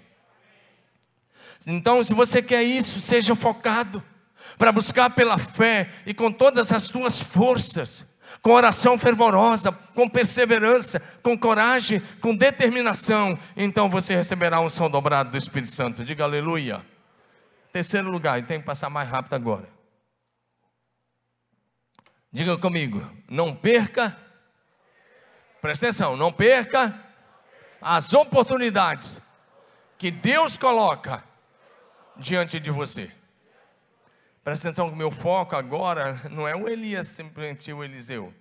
[1.66, 4.02] Então, se você quer isso, seja focado
[4.58, 8.06] para buscar pela fé e com todas as tuas forças,
[8.42, 15.30] com oração fervorosa, com perseverança, com coragem, com determinação, então você receberá um som dobrado
[15.30, 16.04] do Espírito Santo.
[16.04, 16.84] Diga aleluia.
[17.72, 19.68] Terceiro lugar, e tem que passar mais rápido agora.
[22.30, 24.16] Diga comigo, não perca,
[25.60, 27.00] presta atenção, não perca
[27.80, 29.20] as oportunidades
[29.96, 31.22] que Deus coloca
[32.16, 33.10] diante de você.
[34.44, 38.32] Presta atenção que o meu foco agora não é o Elias, simplesmente o Eliseu.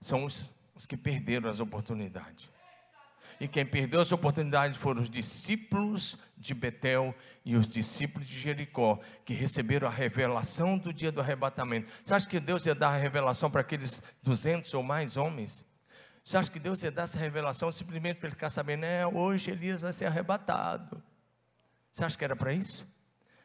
[0.00, 2.50] São os, os que perderam as oportunidades.
[3.38, 8.98] E quem perdeu as oportunidades foram os discípulos de Betel e os discípulos de Jericó,
[9.24, 11.92] que receberam a revelação do dia do arrebatamento.
[12.02, 15.64] Você acha que Deus ia dar a revelação para aqueles 200 ou mais homens?
[16.24, 19.52] Você acha que Deus ia dar essa revelação simplesmente para ele ficar sabendo, é, hoje
[19.52, 21.00] Elias vai ser arrebatado?
[21.92, 22.84] Você acha que era para isso?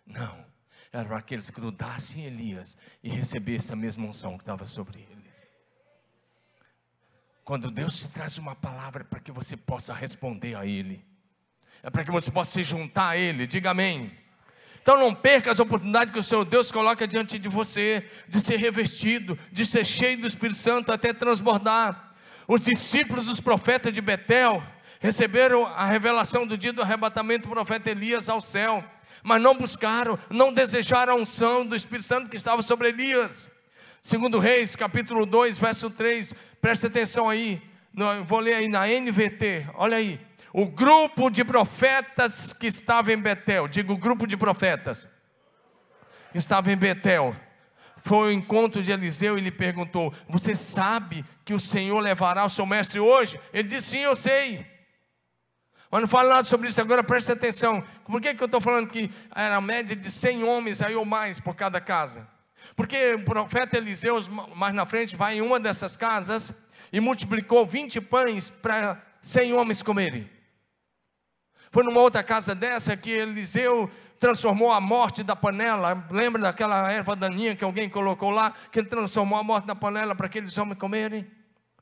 [0.03, 0.48] Não
[0.91, 4.99] era para que eles grudassem em Elias e recebessem a mesma unção que estava sobre
[4.99, 5.19] eles.
[7.43, 11.03] Quando Deus te traz uma palavra para que você possa responder a Ele,
[11.81, 14.15] é para que você possa se juntar a Ele, diga amém.
[14.81, 18.57] Então não perca as oportunidades que o Senhor Deus coloca diante de você, de ser
[18.57, 22.15] revestido, de ser cheio do Espírito Santo até transbordar.
[22.47, 24.63] Os discípulos dos profetas de Betel
[24.99, 28.83] receberam a revelação do dia do arrebatamento do profeta Elias ao céu
[29.23, 33.51] mas não buscaram, não desejaram a unção do Espírito Santo que estava sobre Elias.
[34.01, 37.61] Segundo Reis, capítulo 2, verso 3, presta atenção aí,
[38.25, 40.19] vou ler aí na NVT, olha aí.
[40.51, 45.07] O grupo de profetas que estava em Betel, digo grupo de profetas,
[46.31, 47.35] que estava em Betel,
[47.97, 52.49] foi ao encontro de Eliseu e lhe perguntou: Você sabe que o Senhor levará o
[52.49, 53.39] seu mestre hoje?
[53.53, 54.65] Ele disse: Sim, eu sei.
[55.91, 57.83] Mas não nada sobre isso agora, preste atenção.
[58.05, 61.03] Por que, que eu estou falando que era a média de 100 homens aí ou
[61.03, 62.27] mais por cada casa?
[62.75, 64.17] Porque o profeta Eliseu,
[64.55, 66.53] mais na frente, vai em uma dessas casas
[66.93, 70.29] e multiplicou 20 pães para 100 homens comerem.
[71.71, 76.05] Foi numa outra casa dessa que Eliseu transformou a morte da panela.
[76.11, 78.53] Lembra daquela erva daninha que alguém colocou lá?
[78.71, 81.25] Que ele transformou a morte da panela para aqueles homens comerem?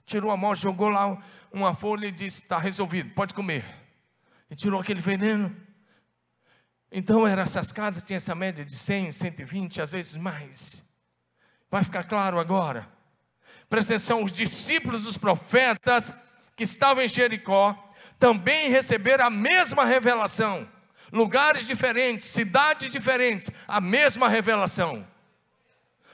[0.05, 1.17] Tirou a morte, jogou lá
[1.51, 3.86] uma folha e disse: Está resolvido, pode comer
[4.49, 5.55] e tirou aquele veneno.
[6.91, 10.83] Então, eram essas casas, tinha essa média de 100, 120, às vezes mais.
[11.69, 12.87] Vai ficar claro agora.
[13.69, 16.13] Presta atenção, os discípulos dos profetas
[16.55, 20.67] que estavam em Jericó também receberam a mesma revelação.
[21.11, 25.05] Lugares diferentes, cidades diferentes, a mesma revelação.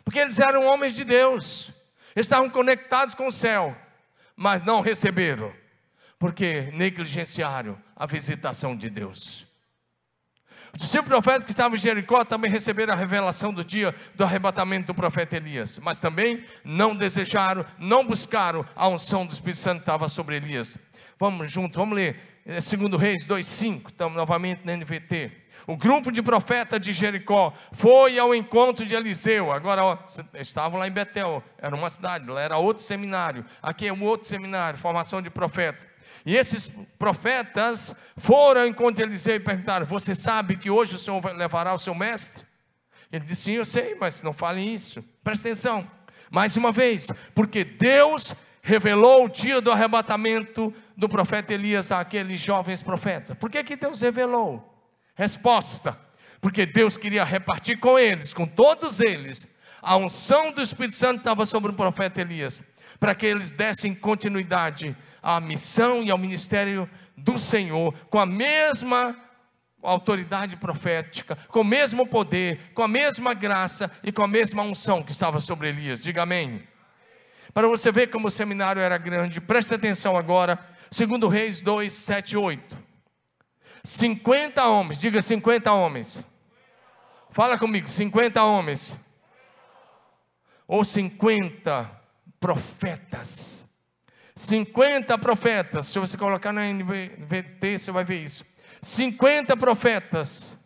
[0.04, 1.72] Porque eles eram homens de Deus,
[2.16, 3.78] estavam conectados com o céu,
[4.36, 5.54] mas não receberam
[6.24, 9.48] porque negligenciaram a visitação de Deus.
[10.74, 14.88] Os discípulos profetas que estavam em Jericó também receberam a revelação do dia do arrebatamento
[14.88, 19.84] do profeta Elias, mas também não desejaram, não buscaram a unção do Espírito Santo que
[19.84, 20.78] estava sobre Elias.
[21.20, 25.44] Vamos juntos, vamos ler 2 é, Reis 2,5, estamos novamente na NVT.
[25.66, 29.52] O grupo de profetas de Jericó foi ao encontro de Eliseu.
[29.52, 29.98] Agora, ó,
[30.34, 33.46] estavam lá em Betel, era uma cidade, lá era outro seminário.
[33.62, 35.88] Aqui é um outro seminário, formação de profetas.
[36.26, 41.74] E esses profetas foram de Eliseu e perguntaram: Você sabe que hoje o Senhor levará
[41.74, 42.46] o seu mestre?
[43.12, 45.04] Ele disse: Sim, eu sei, mas não falem isso.
[45.24, 45.90] Presta atenção.
[46.32, 52.82] Mais uma vez, porque Deus revelou o dia do arrebatamento do profeta Elias àqueles jovens
[52.82, 53.38] profetas.
[53.38, 54.74] Por que, que Deus revelou?
[55.16, 56.00] Resposta:
[56.44, 59.48] porque Deus queria repartir com eles, com todos eles,
[59.82, 62.64] a unção do Espírito Santo estava sobre o profeta Elias,
[63.04, 69.14] para que eles dessem continuidade à missão e ao ministério do Senhor, com a mesma
[69.82, 75.04] autoridade profética, com o mesmo poder, com a mesma graça e com a mesma unção
[75.04, 76.02] que estava sobre Elias.
[76.02, 76.66] Diga amém.
[77.54, 80.58] Para você ver como o seminário era grande, preste atenção agora,
[80.90, 82.78] segundo Reis 2, 7, 8.
[83.84, 86.24] 50 homens, diga 50 homens.
[87.32, 88.98] Fala comigo, 50 homens.
[90.66, 92.02] Ou 50
[92.44, 93.66] profetas.
[94.36, 95.88] 50 profetas.
[95.88, 98.44] Se você colocar na NVT, você vai ver isso.
[98.82, 100.58] 50 profetas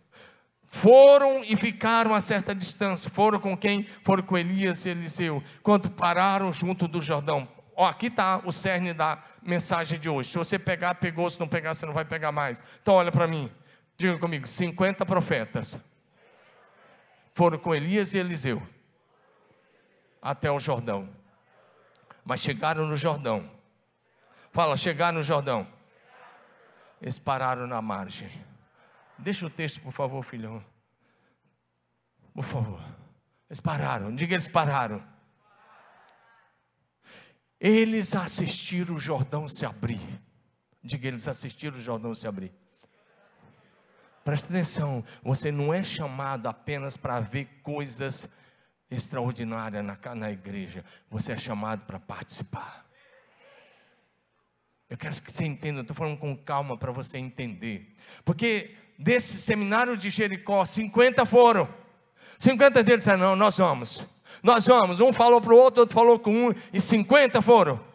[0.64, 3.12] foram e ficaram a certa distância.
[3.12, 3.84] Foram com quem?
[4.02, 5.44] Foram com Elias e Eliseu.
[5.62, 7.48] Quando pararam junto do Jordão.
[7.76, 10.32] Ó, aqui está o cerne da mensagem de hoje.
[10.32, 11.30] Se você pegar, pegou.
[11.30, 12.64] Se não pegar, você não vai pegar mais.
[12.82, 13.52] Então, olha para mim.
[13.96, 15.78] Diga comigo: 50 profetas
[17.36, 18.64] foram com Elias e Eliseu
[20.20, 21.08] até o Jordão.
[22.28, 23.50] Mas chegaram no Jordão.
[24.52, 25.66] Fala, chegaram no Jordão.
[27.02, 28.30] Eles pararam na margem.
[29.18, 30.62] Deixa o texto, por favor, filhão.
[32.34, 32.84] Por favor.
[33.50, 34.14] Eles pararam.
[34.14, 35.02] Diga, eles pararam.
[37.58, 40.22] Eles assistiram o Jordão se abrir.
[40.84, 42.52] Diga, eles assistiram o Jordão se abrir.
[44.26, 48.28] Presta atenção, você não é chamado apenas para ver coisas
[48.90, 52.86] extraordinárias na, na igreja, você é chamado para participar.
[54.90, 57.94] Eu quero que você entenda, estou falando com calma para você entender.
[58.24, 61.68] Porque desse seminário de Jericó, 50 foram.
[62.38, 64.06] 50 deles disseram: não, nós vamos.
[64.42, 65.02] Nós vamos.
[65.02, 67.86] Um falou para o outro, outro falou com um, e 50 foram.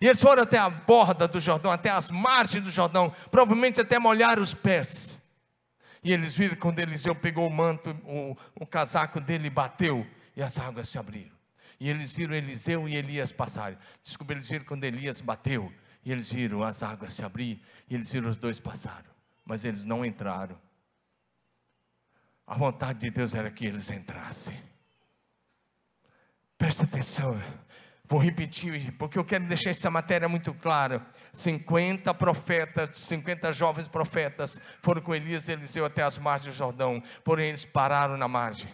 [0.00, 3.98] E eles foram até a borda do Jordão, até as margens do Jordão, provavelmente até
[3.98, 5.21] molhar os pés.
[6.02, 10.58] E eles viram quando Eliseu pegou o manto, o, o casaco dele bateu, e as
[10.58, 11.36] águas se abriram.
[11.78, 13.78] E eles viram Eliseu e Elias passarem.
[14.02, 15.72] Desculpa, eles viram quando Elias bateu,
[16.04, 19.10] e eles viram as águas se abrir, e eles viram os dois passaram.
[19.44, 20.58] Mas eles não entraram.
[22.46, 24.60] A vontade de Deus era que eles entrassem.
[26.58, 27.40] Presta atenção.
[28.04, 31.06] Vou repetir, porque eu quero deixar essa matéria muito clara.
[31.32, 37.02] 50 profetas, 50 jovens profetas foram com Elias e Eliseu até as margens do Jordão,
[37.24, 38.70] porém eles pararam na margem.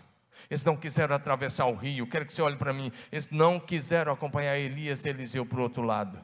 [0.51, 2.07] Eles não quiseram atravessar o rio.
[2.07, 2.91] Quero que você olhe para mim.
[3.13, 6.19] Eles não quiseram acompanhar Elias e Eliseu para o outro lado.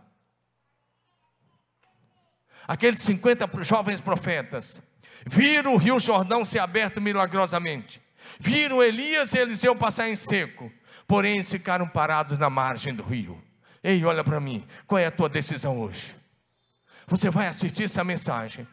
[2.66, 4.82] Aqueles 50 jovens profetas
[5.26, 8.00] viram o rio Jordão ser aberto milagrosamente,
[8.38, 10.72] viram Elias e Eliseu passar em seco,
[11.06, 13.42] porém eles ficaram parados na margem do rio.
[13.82, 16.14] Ei, olha para mim, qual é a tua decisão hoje?
[17.06, 18.66] Você vai assistir essa mensagem,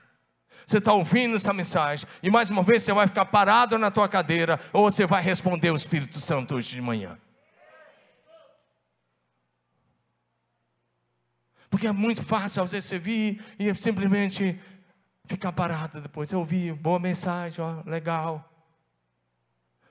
[0.66, 4.08] você está ouvindo essa mensagem, e mais uma vez você vai ficar parado na tua
[4.08, 7.18] cadeira, ou você vai responder o Espírito Santo hoje de manhã.
[11.70, 14.60] Porque é muito fácil, às vezes, você vir e simplesmente
[15.26, 16.32] ficar parado depois.
[16.32, 18.48] Eu ouvi, boa mensagem, ó, legal.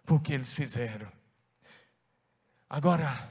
[0.05, 1.09] Porque eles fizeram.
[2.70, 3.28] Agora,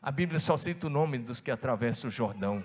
[0.00, 2.64] a Bíblia só cita o nome dos que atravessam o Jordão.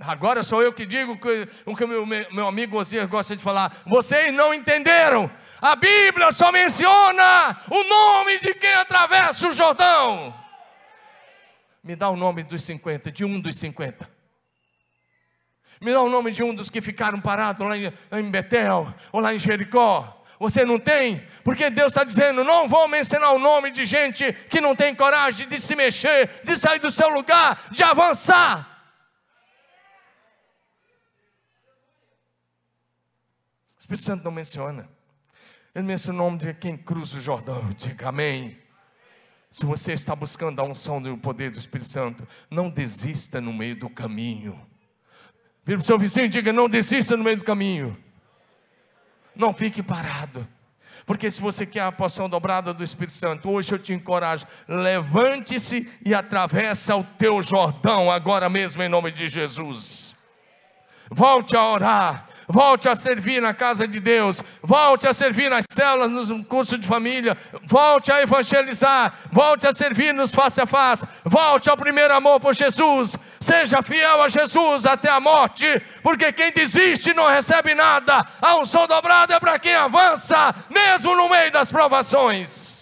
[0.00, 1.16] Agora sou eu que digo
[1.64, 3.82] o que meu, meu amigo Osias gosta de falar.
[3.86, 5.30] Vocês não entenderam.
[5.62, 10.34] A Bíblia só menciona o nome de quem atravessa o Jordão.
[11.80, 14.10] Me dá o nome dos 50, de um dos 50.
[15.80, 19.32] Me dá o nome de um dos que ficaram parados lá em Betel, ou lá
[19.32, 20.15] em Jericó.
[20.38, 21.26] Você não tem?
[21.42, 25.48] Porque Deus está dizendo: não vou mencionar o nome de gente que não tem coragem
[25.48, 28.72] de se mexer, de sair do seu lugar, de avançar.
[33.76, 34.88] O Espírito Santo não menciona.
[35.74, 37.70] Ele menciona o nome de quem cruza o Jordão.
[37.76, 38.58] Diga amém.
[39.50, 43.76] Se você está buscando a unção do poder do Espírito Santo, não desista no meio
[43.76, 44.60] do caminho.
[45.64, 47.96] Vira para o seu vizinho e diga: não desista no meio do caminho.
[49.36, 50.46] Não fique parado.
[51.04, 55.88] Porque se você quer a porção dobrada do Espírito Santo, hoje eu te encorajo, levante-se
[56.04, 60.16] e atravessa o teu Jordão agora mesmo em nome de Jesus.
[61.08, 66.28] Volte a orar, volte a servir na casa de Deus, volte a servir nas células,
[66.28, 71.68] no curso de família, volte a evangelizar, volte a servir nos face a face, volte
[71.70, 77.12] ao primeiro amor por Jesus, seja fiel a Jesus até a morte, porque quem desiste
[77.14, 82.75] não recebe nada, a unção dobrada é para quem avança, mesmo no meio das provações.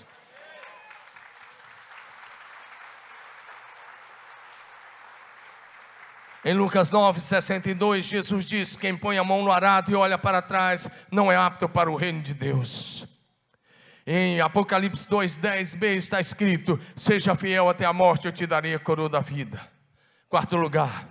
[6.44, 10.42] Em Lucas 9, 62, Jesus diz: Quem põe a mão no arado e olha para
[10.42, 13.06] trás não é apto para o reino de Deus.
[14.06, 18.78] Em Apocalipse 2, 10b está escrito: Seja fiel até a morte, eu te darei a
[18.78, 19.58] coroa da vida.
[20.28, 21.08] Quarto lugar,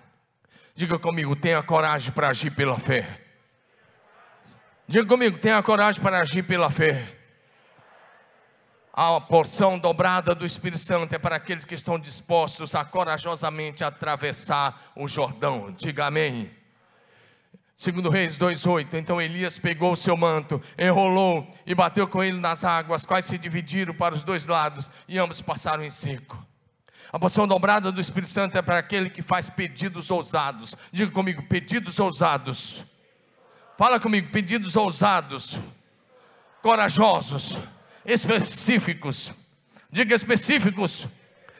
[0.76, 3.20] diga comigo: tenha coragem para agir pela fé.
[4.88, 7.23] Diga comigo: tenha coragem para agir pela fé.
[8.96, 14.92] A porção dobrada do Espírito Santo é para aqueles que estão dispostos a corajosamente atravessar
[14.96, 15.74] o Jordão.
[15.76, 16.52] Diga amém.
[17.76, 22.64] Segundo Reis 2:8, então Elias pegou o seu manto, enrolou e bateu com ele nas
[22.64, 26.38] águas, quais se dividiram para os dois lados, e ambos passaram em seco.
[27.12, 30.76] A porção dobrada do Espírito Santo é para aquele que faz pedidos ousados.
[30.92, 32.86] Diga comigo, pedidos ousados.
[33.76, 35.58] Fala comigo, pedidos ousados,
[36.62, 37.58] corajosos
[38.06, 39.34] específicos.
[39.92, 41.08] Diga específicos.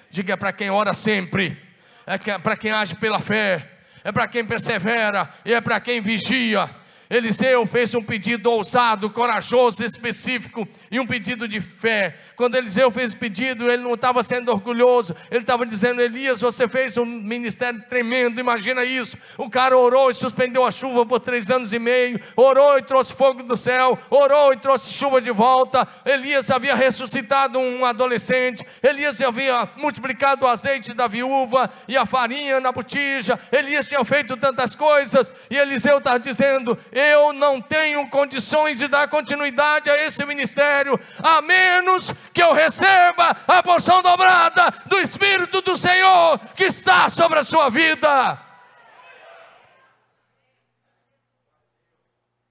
[0.10, 1.58] Diga para quem ora sempre.
[2.06, 3.70] É para quem age pela fé.
[4.04, 5.34] É para quem persevera.
[5.46, 6.70] E é para quem vigia
[7.14, 12.16] Eliseu fez um pedido ousado, corajoso, específico e um pedido de fé.
[12.36, 16.68] Quando Eliseu fez o pedido, ele não estava sendo orgulhoso, ele estava dizendo: Elias, você
[16.68, 19.16] fez um ministério tremendo, imagina isso.
[19.38, 23.14] O cara orou e suspendeu a chuva por três anos e meio, orou e trouxe
[23.14, 25.88] fogo do céu, orou e trouxe chuva de volta.
[26.04, 32.60] Elias havia ressuscitado um adolescente, Elias havia multiplicado o azeite da viúva e a farinha
[32.60, 36.76] na botija, Elias tinha feito tantas coisas, e Eliseu está dizendo:
[37.12, 43.36] eu não tenho condições de dar continuidade a esse ministério, a menos que eu receba
[43.48, 48.40] a porção dobrada do Espírito do Senhor que está sobre a sua vida.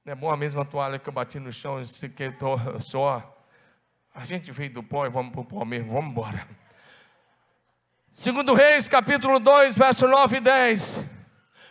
[0.05, 2.35] É bom a mesma toalha que eu bati no chão, se que
[2.81, 3.39] só.
[4.15, 6.47] A gente veio do pó e vamos para o pó mesmo, vamos embora.
[8.11, 11.05] Segundo Reis, capítulo 2, verso 9 e 10.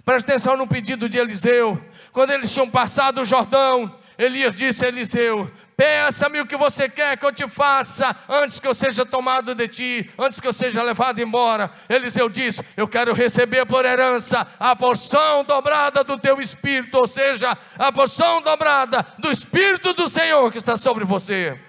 [0.04, 1.80] Presta atenção no pedido de Eliseu.
[2.12, 7.18] Quando eles tinham passado o Jordão, Elias disse a Eliseu: Peça-me o que você quer
[7.18, 10.84] que eu te faça antes que eu seja tomado de ti, antes que eu seja
[10.84, 11.72] levado embora.
[11.90, 17.58] Eliseu disse: Eu quero receber por herança a porção dobrada do teu espírito, ou seja,
[17.80, 21.60] a porção dobrada do espírito do Senhor que está sobre você.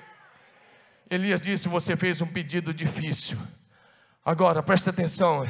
[1.10, 3.38] Elias disse: Você fez um pedido difícil.
[4.24, 5.46] Agora preste atenção.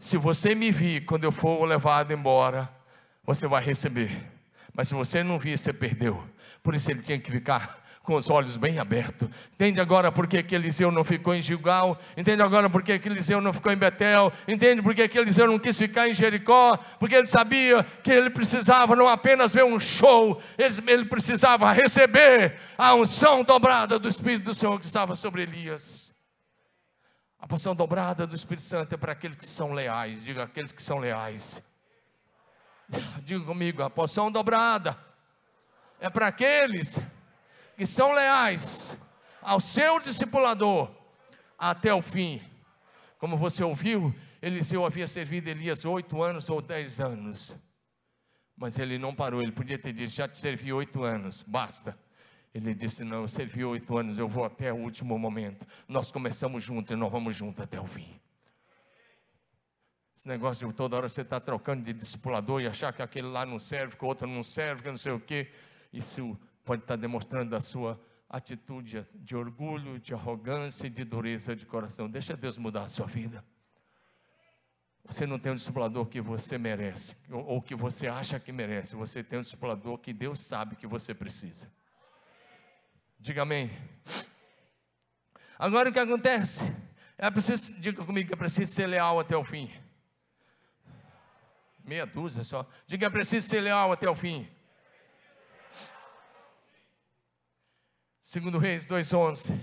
[0.00, 2.70] Se você me vir quando eu for levado embora,
[3.22, 4.26] você vai receber.
[4.72, 6.24] Mas se você não vir, você perdeu.
[6.62, 9.28] Por isso ele tinha que ficar com os olhos bem abertos.
[9.52, 12.00] Entende agora por que, que Eliseu não ficou em Gilgal?
[12.16, 14.32] Entende agora por que, que Eliseu não ficou em Betel?
[14.48, 16.78] Entende por que, que Eliseu não quis ficar em Jericó?
[16.98, 22.56] Porque ele sabia que ele precisava não apenas ver um show, ele, ele precisava receber
[22.78, 26.09] a unção dobrada do Espírito do Senhor que estava sobre Elias.
[27.40, 30.22] A porção dobrada do Espírito Santo é para aqueles que são leais.
[30.22, 31.62] Diga aqueles que são leais.
[33.24, 34.98] Diga comigo, a porção dobrada
[35.98, 37.00] é para aqueles
[37.76, 38.96] que são leais
[39.40, 40.90] ao seu discipulador
[41.58, 42.42] até o fim.
[43.18, 47.56] Como você ouviu, Eliseu havia servido Elias oito anos ou dez anos.
[48.54, 51.98] Mas ele não parou, ele podia ter dito: já te servi oito anos, basta.
[52.52, 55.66] Ele disse: Não, eu servi oito anos, eu vou até o último momento.
[55.86, 58.20] Nós começamos juntos e nós vamos juntos até o fim.
[60.16, 63.46] Esse negócio de toda hora você está trocando de discipulador e achar que aquele lá
[63.46, 65.50] não serve, que o outro não serve, que não sei o quê.
[65.92, 67.98] Isso pode estar demonstrando a sua
[68.28, 72.08] atitude de orgulho, de arrogância e de dureza de coração.
[72.08, 73.42] Deixa Deus mudar a sua vida.
[75.06, 78.94] Você não tem um discipulador que você merece, ou que você acha que merece.
[78.94, 81.66] Você tem um discipulador que Deus sabe que você precisa.
[83.20, 83.70] Diga amém.
[85.58, 86.64] Agora o que acontece?
[87.18, 89.70] É preciso, diga comigo que é preciso ser leal até o fim.
[91.84, 92.66] Meia dúzia só.
[92.86, 94.48] Diga é preciso ser leal até o fim.
[98.22, 99.54] Segundo Reis 2:11.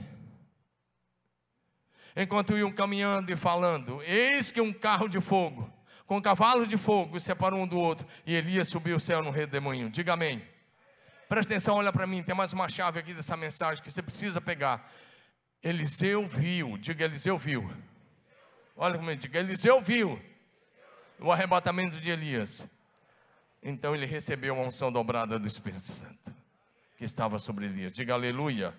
[2.15, 5.71] Enquanto iam caminhando e falando, eis que um carro de fogo,
[6.05, 9.89] com cavalos de fogo, separou um do outro, e Elias subiu o céu no redemoinho.
[9.89, 10.45] Diga amém.
[11.27, 14.39] Presta atenção, olha para mim, tem mais uma chave aqui dessa mensagem que você precisa
[14.39, 14.89] pegar.
[15.61, 17.69] Eliseu viu, diga Eliseu viu.
[18.77, 20.21] Olha como ele diga, Eliseu viu
[21.19, 22.65] o arrebatamento de Elias.
[23.61, 26.33] Então ele recebeu a unção dobrada do Espírito Santo
[26.97, 27.91] que estava sobre Elias.
[27.91, 28.73] Diga aleluia.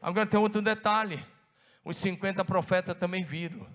[0.00, 1.22] Agora tem outro detalhe:
[1.84, 3.66] os 50 profetas também viram.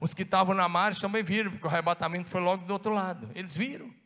[0.00, 3.30] Os que estavam na margem também viram, porque o arrebatamento foi logo do outro lado.
[3.36, 3.99] Eles viram.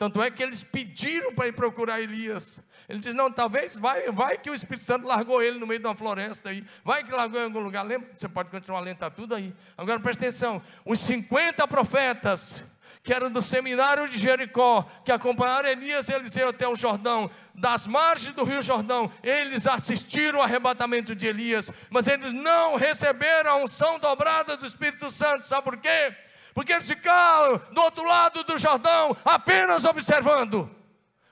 [0.00, 2.64] Tanto é que eles pediram para ir procurar Elias.
[2.88, 5.86] Ele diz: Não, talvez vai, vai que o Espírito Santo largou ele no meio de
[5.86, 6.64] uma floresta aí.
[6.82, 7.82] Vai que largou em algum lugar.
[7.82, 8.08] Lembra?
[8.14, 9.54] Você pode continuar lendo, está tudo aí.
[9.76, 12.64] Agora presta atenção: os 50 profetas
[13.02, 17.86] que eram do seminário de Jericó, que acompanharam Elias e Eliseu até o Jordão, das
[17.86, 23.56] margens do rio Jordão, eles assistiram o arrebatamento de Elias, mas eles não receberam a
[23.56, 26.16] unção dobrada do Espírito Santo, sabe por quê?
[26.54, 30.70] Porque eles ficaram do outro lado do Jordão, apenas observando.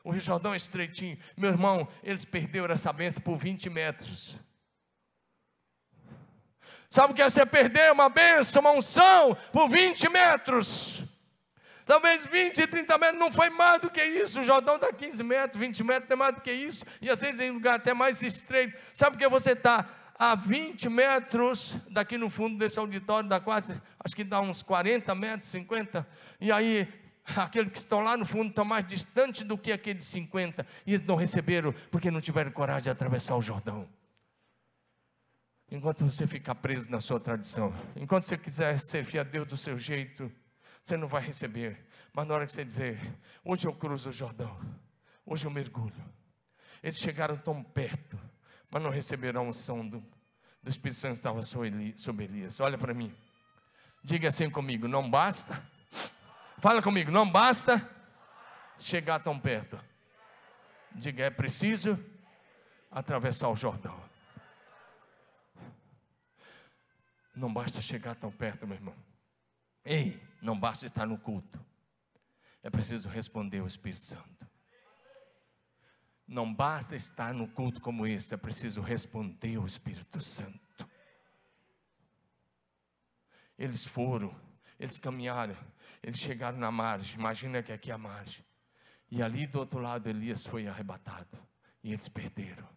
[0.02, 4.38] O Rio Jordão é estreitinho, meu irmão, eles perderam essa benção por 20 metros.
[6.88, 11.04] Sabe o que é você perder uma benção, uma unção, por 20 metros?
[11.84, 14.40] Talvez 20, 30 metros, não foi mais do que isso.
[14.40, 16.84] O Jordão está 15 metros, 20 metros, não é mais do que isso.
[17.00, 18.78] E às vezes em lugar até mais estreito.
[18.92, 19.88] Sabe por que você está
[20.18, 25.14] a 20 metros daqui no fundo desse auditório, dá quase, acho que dá uns 40
[25.14, 26.06] metros, 50.
[26.40, 26.88] E aí,
[27.36, 30.66] aqueles que estão lá no fundo estão mais distantes do que aqueles 50.
[30.84, 33.88] E eles não receberam porque não tiveram coragem de atravessar o Jordão.
[35.70, 39.78] Enquanto você ficar preso na sua tradição, enquanto você quiser servir a Deus do seu
[39.78, 40.32] jeito,
[40.82, 41.86] você não vai receber.
[42.12, 42.98] Mas na hora que você dizer,
[43.44, 44.58] hoje eu cruzo o Jordão,
[45.24, 45.94] hoje eu mergulho.
[46.82, 48.18] Eles chegaram tão perto,
[48.70, 50.00] mas não receberam a unção do,
[50.62, 52.60] do Espírito Santo que estava sobre Elias.
[52.60, 53.14] Olha para mim,
[54.02, 55.62] diga assim comigo: não basta,
[56.58, 57.88] fala comigo, não basta
[58.78, 59.78] chegar tão perto.
[60.92, 61.98] Diga, é preciso
[62.90, 63.98] atravessar o Jordão.
[67.34, 68.94] Não basta chegar tão perto, meu irmão.
[69.84, 71.64] Ei, não basta estar no culto,
[72.62, 74.46] é preciso responder ao Espírito Santo.
[76.28, 80.86] Não basta estar no culto como esse, é preciso responder ao Espírito Santo.
[83.58, 84.38] Eles foram,
[84.78, 85.56] eles caminharam,
[86.02, 88.44] eles chegaram na margem, imagina que aqui é a margem.
[89.10, 91.38] E ali do outro lado Elias foi arrebatado,
[91.82, 92.68] e eles perderam.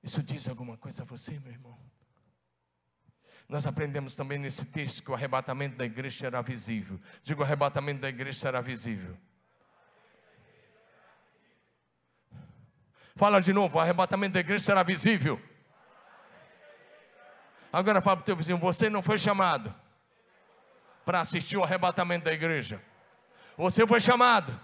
[0.00, 1.76] Isso diz alguma coisa a você, meu irmão?
[3.48, 7.00] Nós aprendemos também nesse texto que o arrebatamento da igreja será visível.
[7.24, 9.18] Digo, o arrebatamento da igreja será visível.
[13.16, 15.40] Fala de novo, o arrebatamento da igreja será visível.
[17.72, 19.74] Agora fala para o teu vizinho, você não foi chamado
[21.04, 22.82] para assistir o arrebatamento da igreja.
[23.56, 24.58] Você foi chamado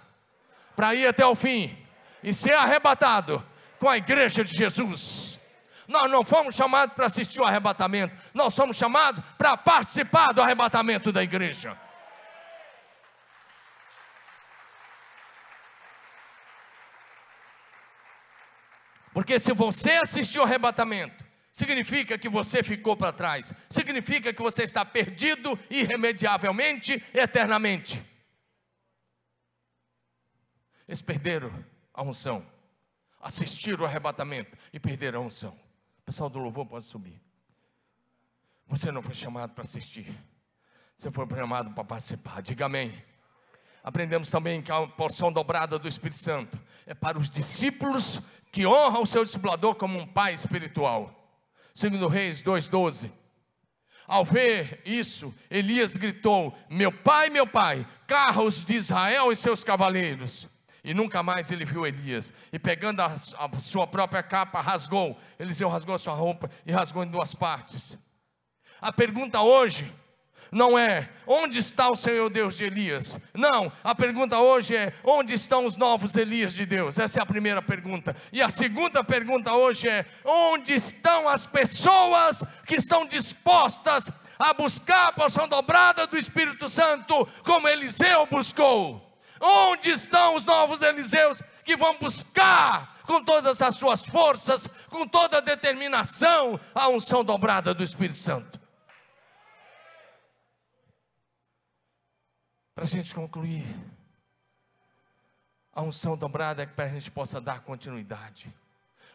[0.77, 1.77] para ir até o fim
[2.23, 3.45] e ser arrebatado
[3.79, 5.41] com a igreja de Jesus.
[5.87, 11.11] Nós não fomos chamados para assistir o arrebatamento, nós somos chamados para participar do arrebatamento
[11.11, 11.77] da igreja.
[19.19, 24.63] Porque se você assistiu o arrebatamento, significa que você ficou para trás, significa que você
[24.63, 28.01] está perdido irremediavelmente, eternamente.
[30.87, 31.53] Eles perderam
[31.93, 32.47] a unção,
[33.21, 35.59] assistiram o arrebatamento e perderam a unção.
[36.05, 37.21] Pessoal do louvor pode subir.
[38.69, 40.17] Você não foi chamado para assistir.
[40.97, 42.41] Você foi chamado para participar.
[42.41, 43.03] Diga amém.
[43.83, 46.57] Aprendemos também que a porção dobrada do Espírito Santo
[46.87, 48.21] é para os discípulos
[48.59, 51.15] que honram o seu discipulador como um pai espiritual.
[51.73, 53.09] Segundo Reis 2:12.
[54.05, 60.49] Ao ver isso, Elias gritou: Meu pai, meu pai, carros de Israel e seus cavaleiros.
[60.83, 62.33] E nunca mais ele viu Elias.
[62.53, 65.17] E pegando a, a sua própria capa, rasgou.
[65.39, 67.97] Eliseu rasgou a sua roupa e rasgou em duas partes.
[68.81, 69.89] A pergunta hoje
[70.51, 73.19] não é onde está o Senhor Deus de Elias.
[73.35, 76.99] Não, a pergunta hoje é onde estão os novos Elias de Deus.
[76.99, 78.17] Essa é a primeira pergunta.
[78.33, 85.09] E a segunda pergunta hoje é onde estão as pessoas que estão dispostas a buscar
[85.09, 89.05] a porção dobrada do Espírito Santo, como Eliseu buscou.
[89.41, 95.39] Onde estão os novos Eliseus que vão buscar com todas as suas forças, com toda
[95.39, 98.59] a determinação, a unção dobrada do Espírito Santo?
[102.79, 103.67] Para a gente concluir,
[105.75, 108.55] a unção dobrada é para a gente possa dar continuidade.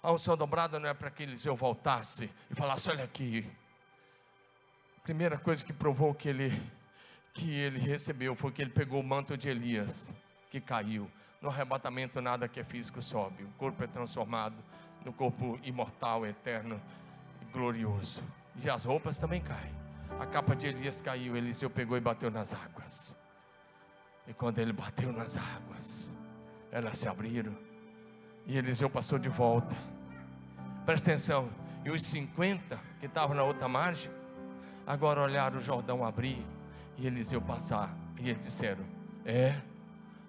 [0.01, 3.49] A unção dobrada não é para que Eliseu voltasse e falasse: olha aqui.
[4.97, 6.61] A primeira coisa que provou que ele
[7.34, 10.11] que ele recebeu foi que ele pegou o manto de Elias,
[10.51, 11.09] que caiu.
[11.41, 13.45] No arrebatamento, nada que é físico sobe.
[13.45, 14.57] O corpo é transformado
[15.05, 16.82] no corpo imortal, eterno
[17.41, 18.22] e glorioso.
[18.61, 19.74] E as roupas também caem.
[20.20, 23.22] A capa de Elias caiu, Eliseu pegou e bateu nas águas.
[24.28, 26.11] E quando ele bateu nas águas,
[26.71, 27.55] elas se abriram.
[28.45, 29.76] E Eliseu passou de volta.
[30.86, 31.49] Presta atenção.
[31.86, 34.09] E os 50 que estavam na outra margem,
[34.88, 36.45] agora olharam o Jordão abrir
[36.97, 37.93] e Eliseu passar.
[38.19, 38.86] E eles disseram:
[39.26, 39.55] É,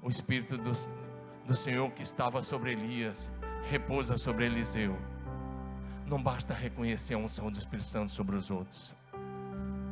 [0.02, 0.72] o Espírito do,
[1.46, 3.30] do Senhor que estava sobre Elias
[3.68, 4.96] repousa sobre Eliseu.
[6.06, 8.94] Não basta reconhecer a unção do Espírito Santo sobre os outros.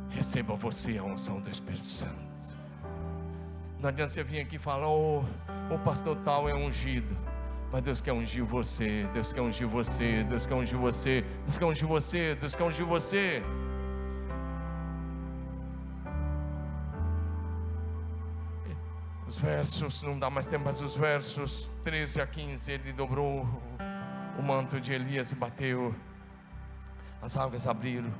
[0.09, 2.22] Receba você a unção do Espírito Santo.
[3.83, 5.25] Não adianta você vir aqui e falar, oh,
[5.69, 7.17] o pastor tal é ungido.
[7.69, 11.65] Mas Deus quer ungir você, Deus quer ungir você, Deus quer ungir você, Deus quer
[11.65, 13.43] ungir você, Deus quer ungir você.
[19.27, 23.45] Os versos, não dá mais tempo, mas os versos 13 a 15, ele dobrou
[24.39, 25.93] o manto de Elias e bateu,
[27.21, 28.13] as águas abriram.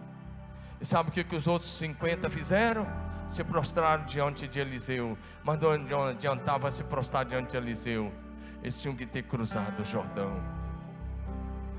[0.82, 3.13] E sabe o que, que os outros 50 fizeram?
[3.34, 5.18] Se prostraram diante de Eliseu.
[5.44, 8.12] Mas não adiantava se prostrar diante de Eliseu.
[8.62, 10.40] Eles tinham que ter cruzado o Jordão.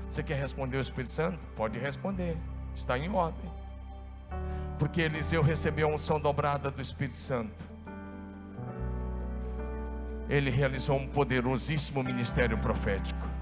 [0.09, 1.39] Você quer responder o Espírito Santo?
[1.55, 2.37] Pode responder,
[2.75, 3.49] está em ordem.
[4.77, 7.63] Porque Eliseu recebeu a unção dobrada do Espírito Santo.
[10.27, 13.34] Ele realizou um poderosíssimo ministério profético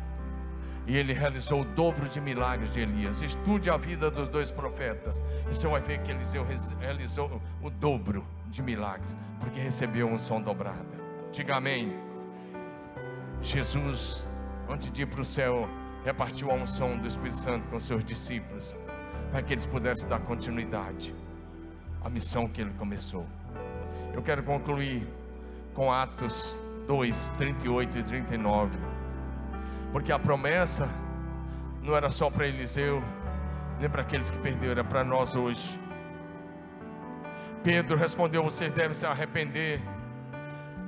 [0.86, 3.21] e ele realizou o dobro de milagres de Elias.
[3.21, 6.45] Estude a vida dos dois profetas, e você vai ver que Eliseu
[6.79, 11.01] realizou o dobro de milagres, porque recebeu unção dobrada.
[11.31, 11.95] Diga amém.
[13.41, 14.27] Jesus,
[14.69, 15.67] antes de ir para o céu,
[16.03, 18.75] repartiu a unção do Espírito Santo com seus discípulos,
[19.31, 21.15] para que eles pudessem dar continuidade
[22.03, 23.25] à missão que ele começou.
[24.13, 25.07] Eu quero concluir
[25.73, 26.55] com Atos
[26.88, 28.92] 2, 38 e 39
[29.93, 30.89] porque a promessa
[31.83, 33.01] não era só para Eliseu,
[33.79, 35.79] nem para aqueles que perderam, era para nós hoje.
[37.63, 39.79] Pedro respondeu: Vocês devem se arrepender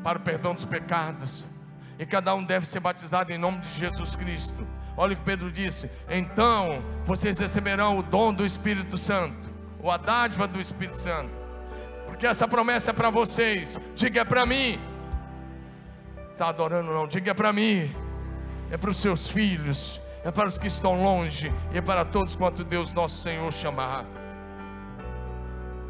[0.03, 1.45] para o perdão dos pecados,
[1.99, 4.67] e cada um deve ser batizado em nome de Jesus Cristo.
[4.97, 9.51] Olha o que Pedro disse: Então vocês receberão o dom do Espírito Santo,
[9.83, 11.31] ou a dádiva do Espírito Santo,
[12.07, 13.79] porque essa promessa é para vocês.
[13.93, 14.79] Diga é para mim.
[16.31, 17.07] Está adorando não?
[17.07, 18.04] Diga é para mim
[18.72, 22.36] é para os seus filhos, é para os que estão longe, e é para todos
[22.36, 24.05] quanto Deus nosso Senhor chamar.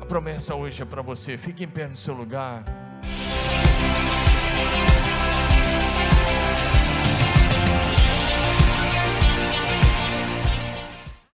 [0.02, 1.38] A promessa hoje é para você.
[1.38, 2.64] Fique em pé no seu lugar.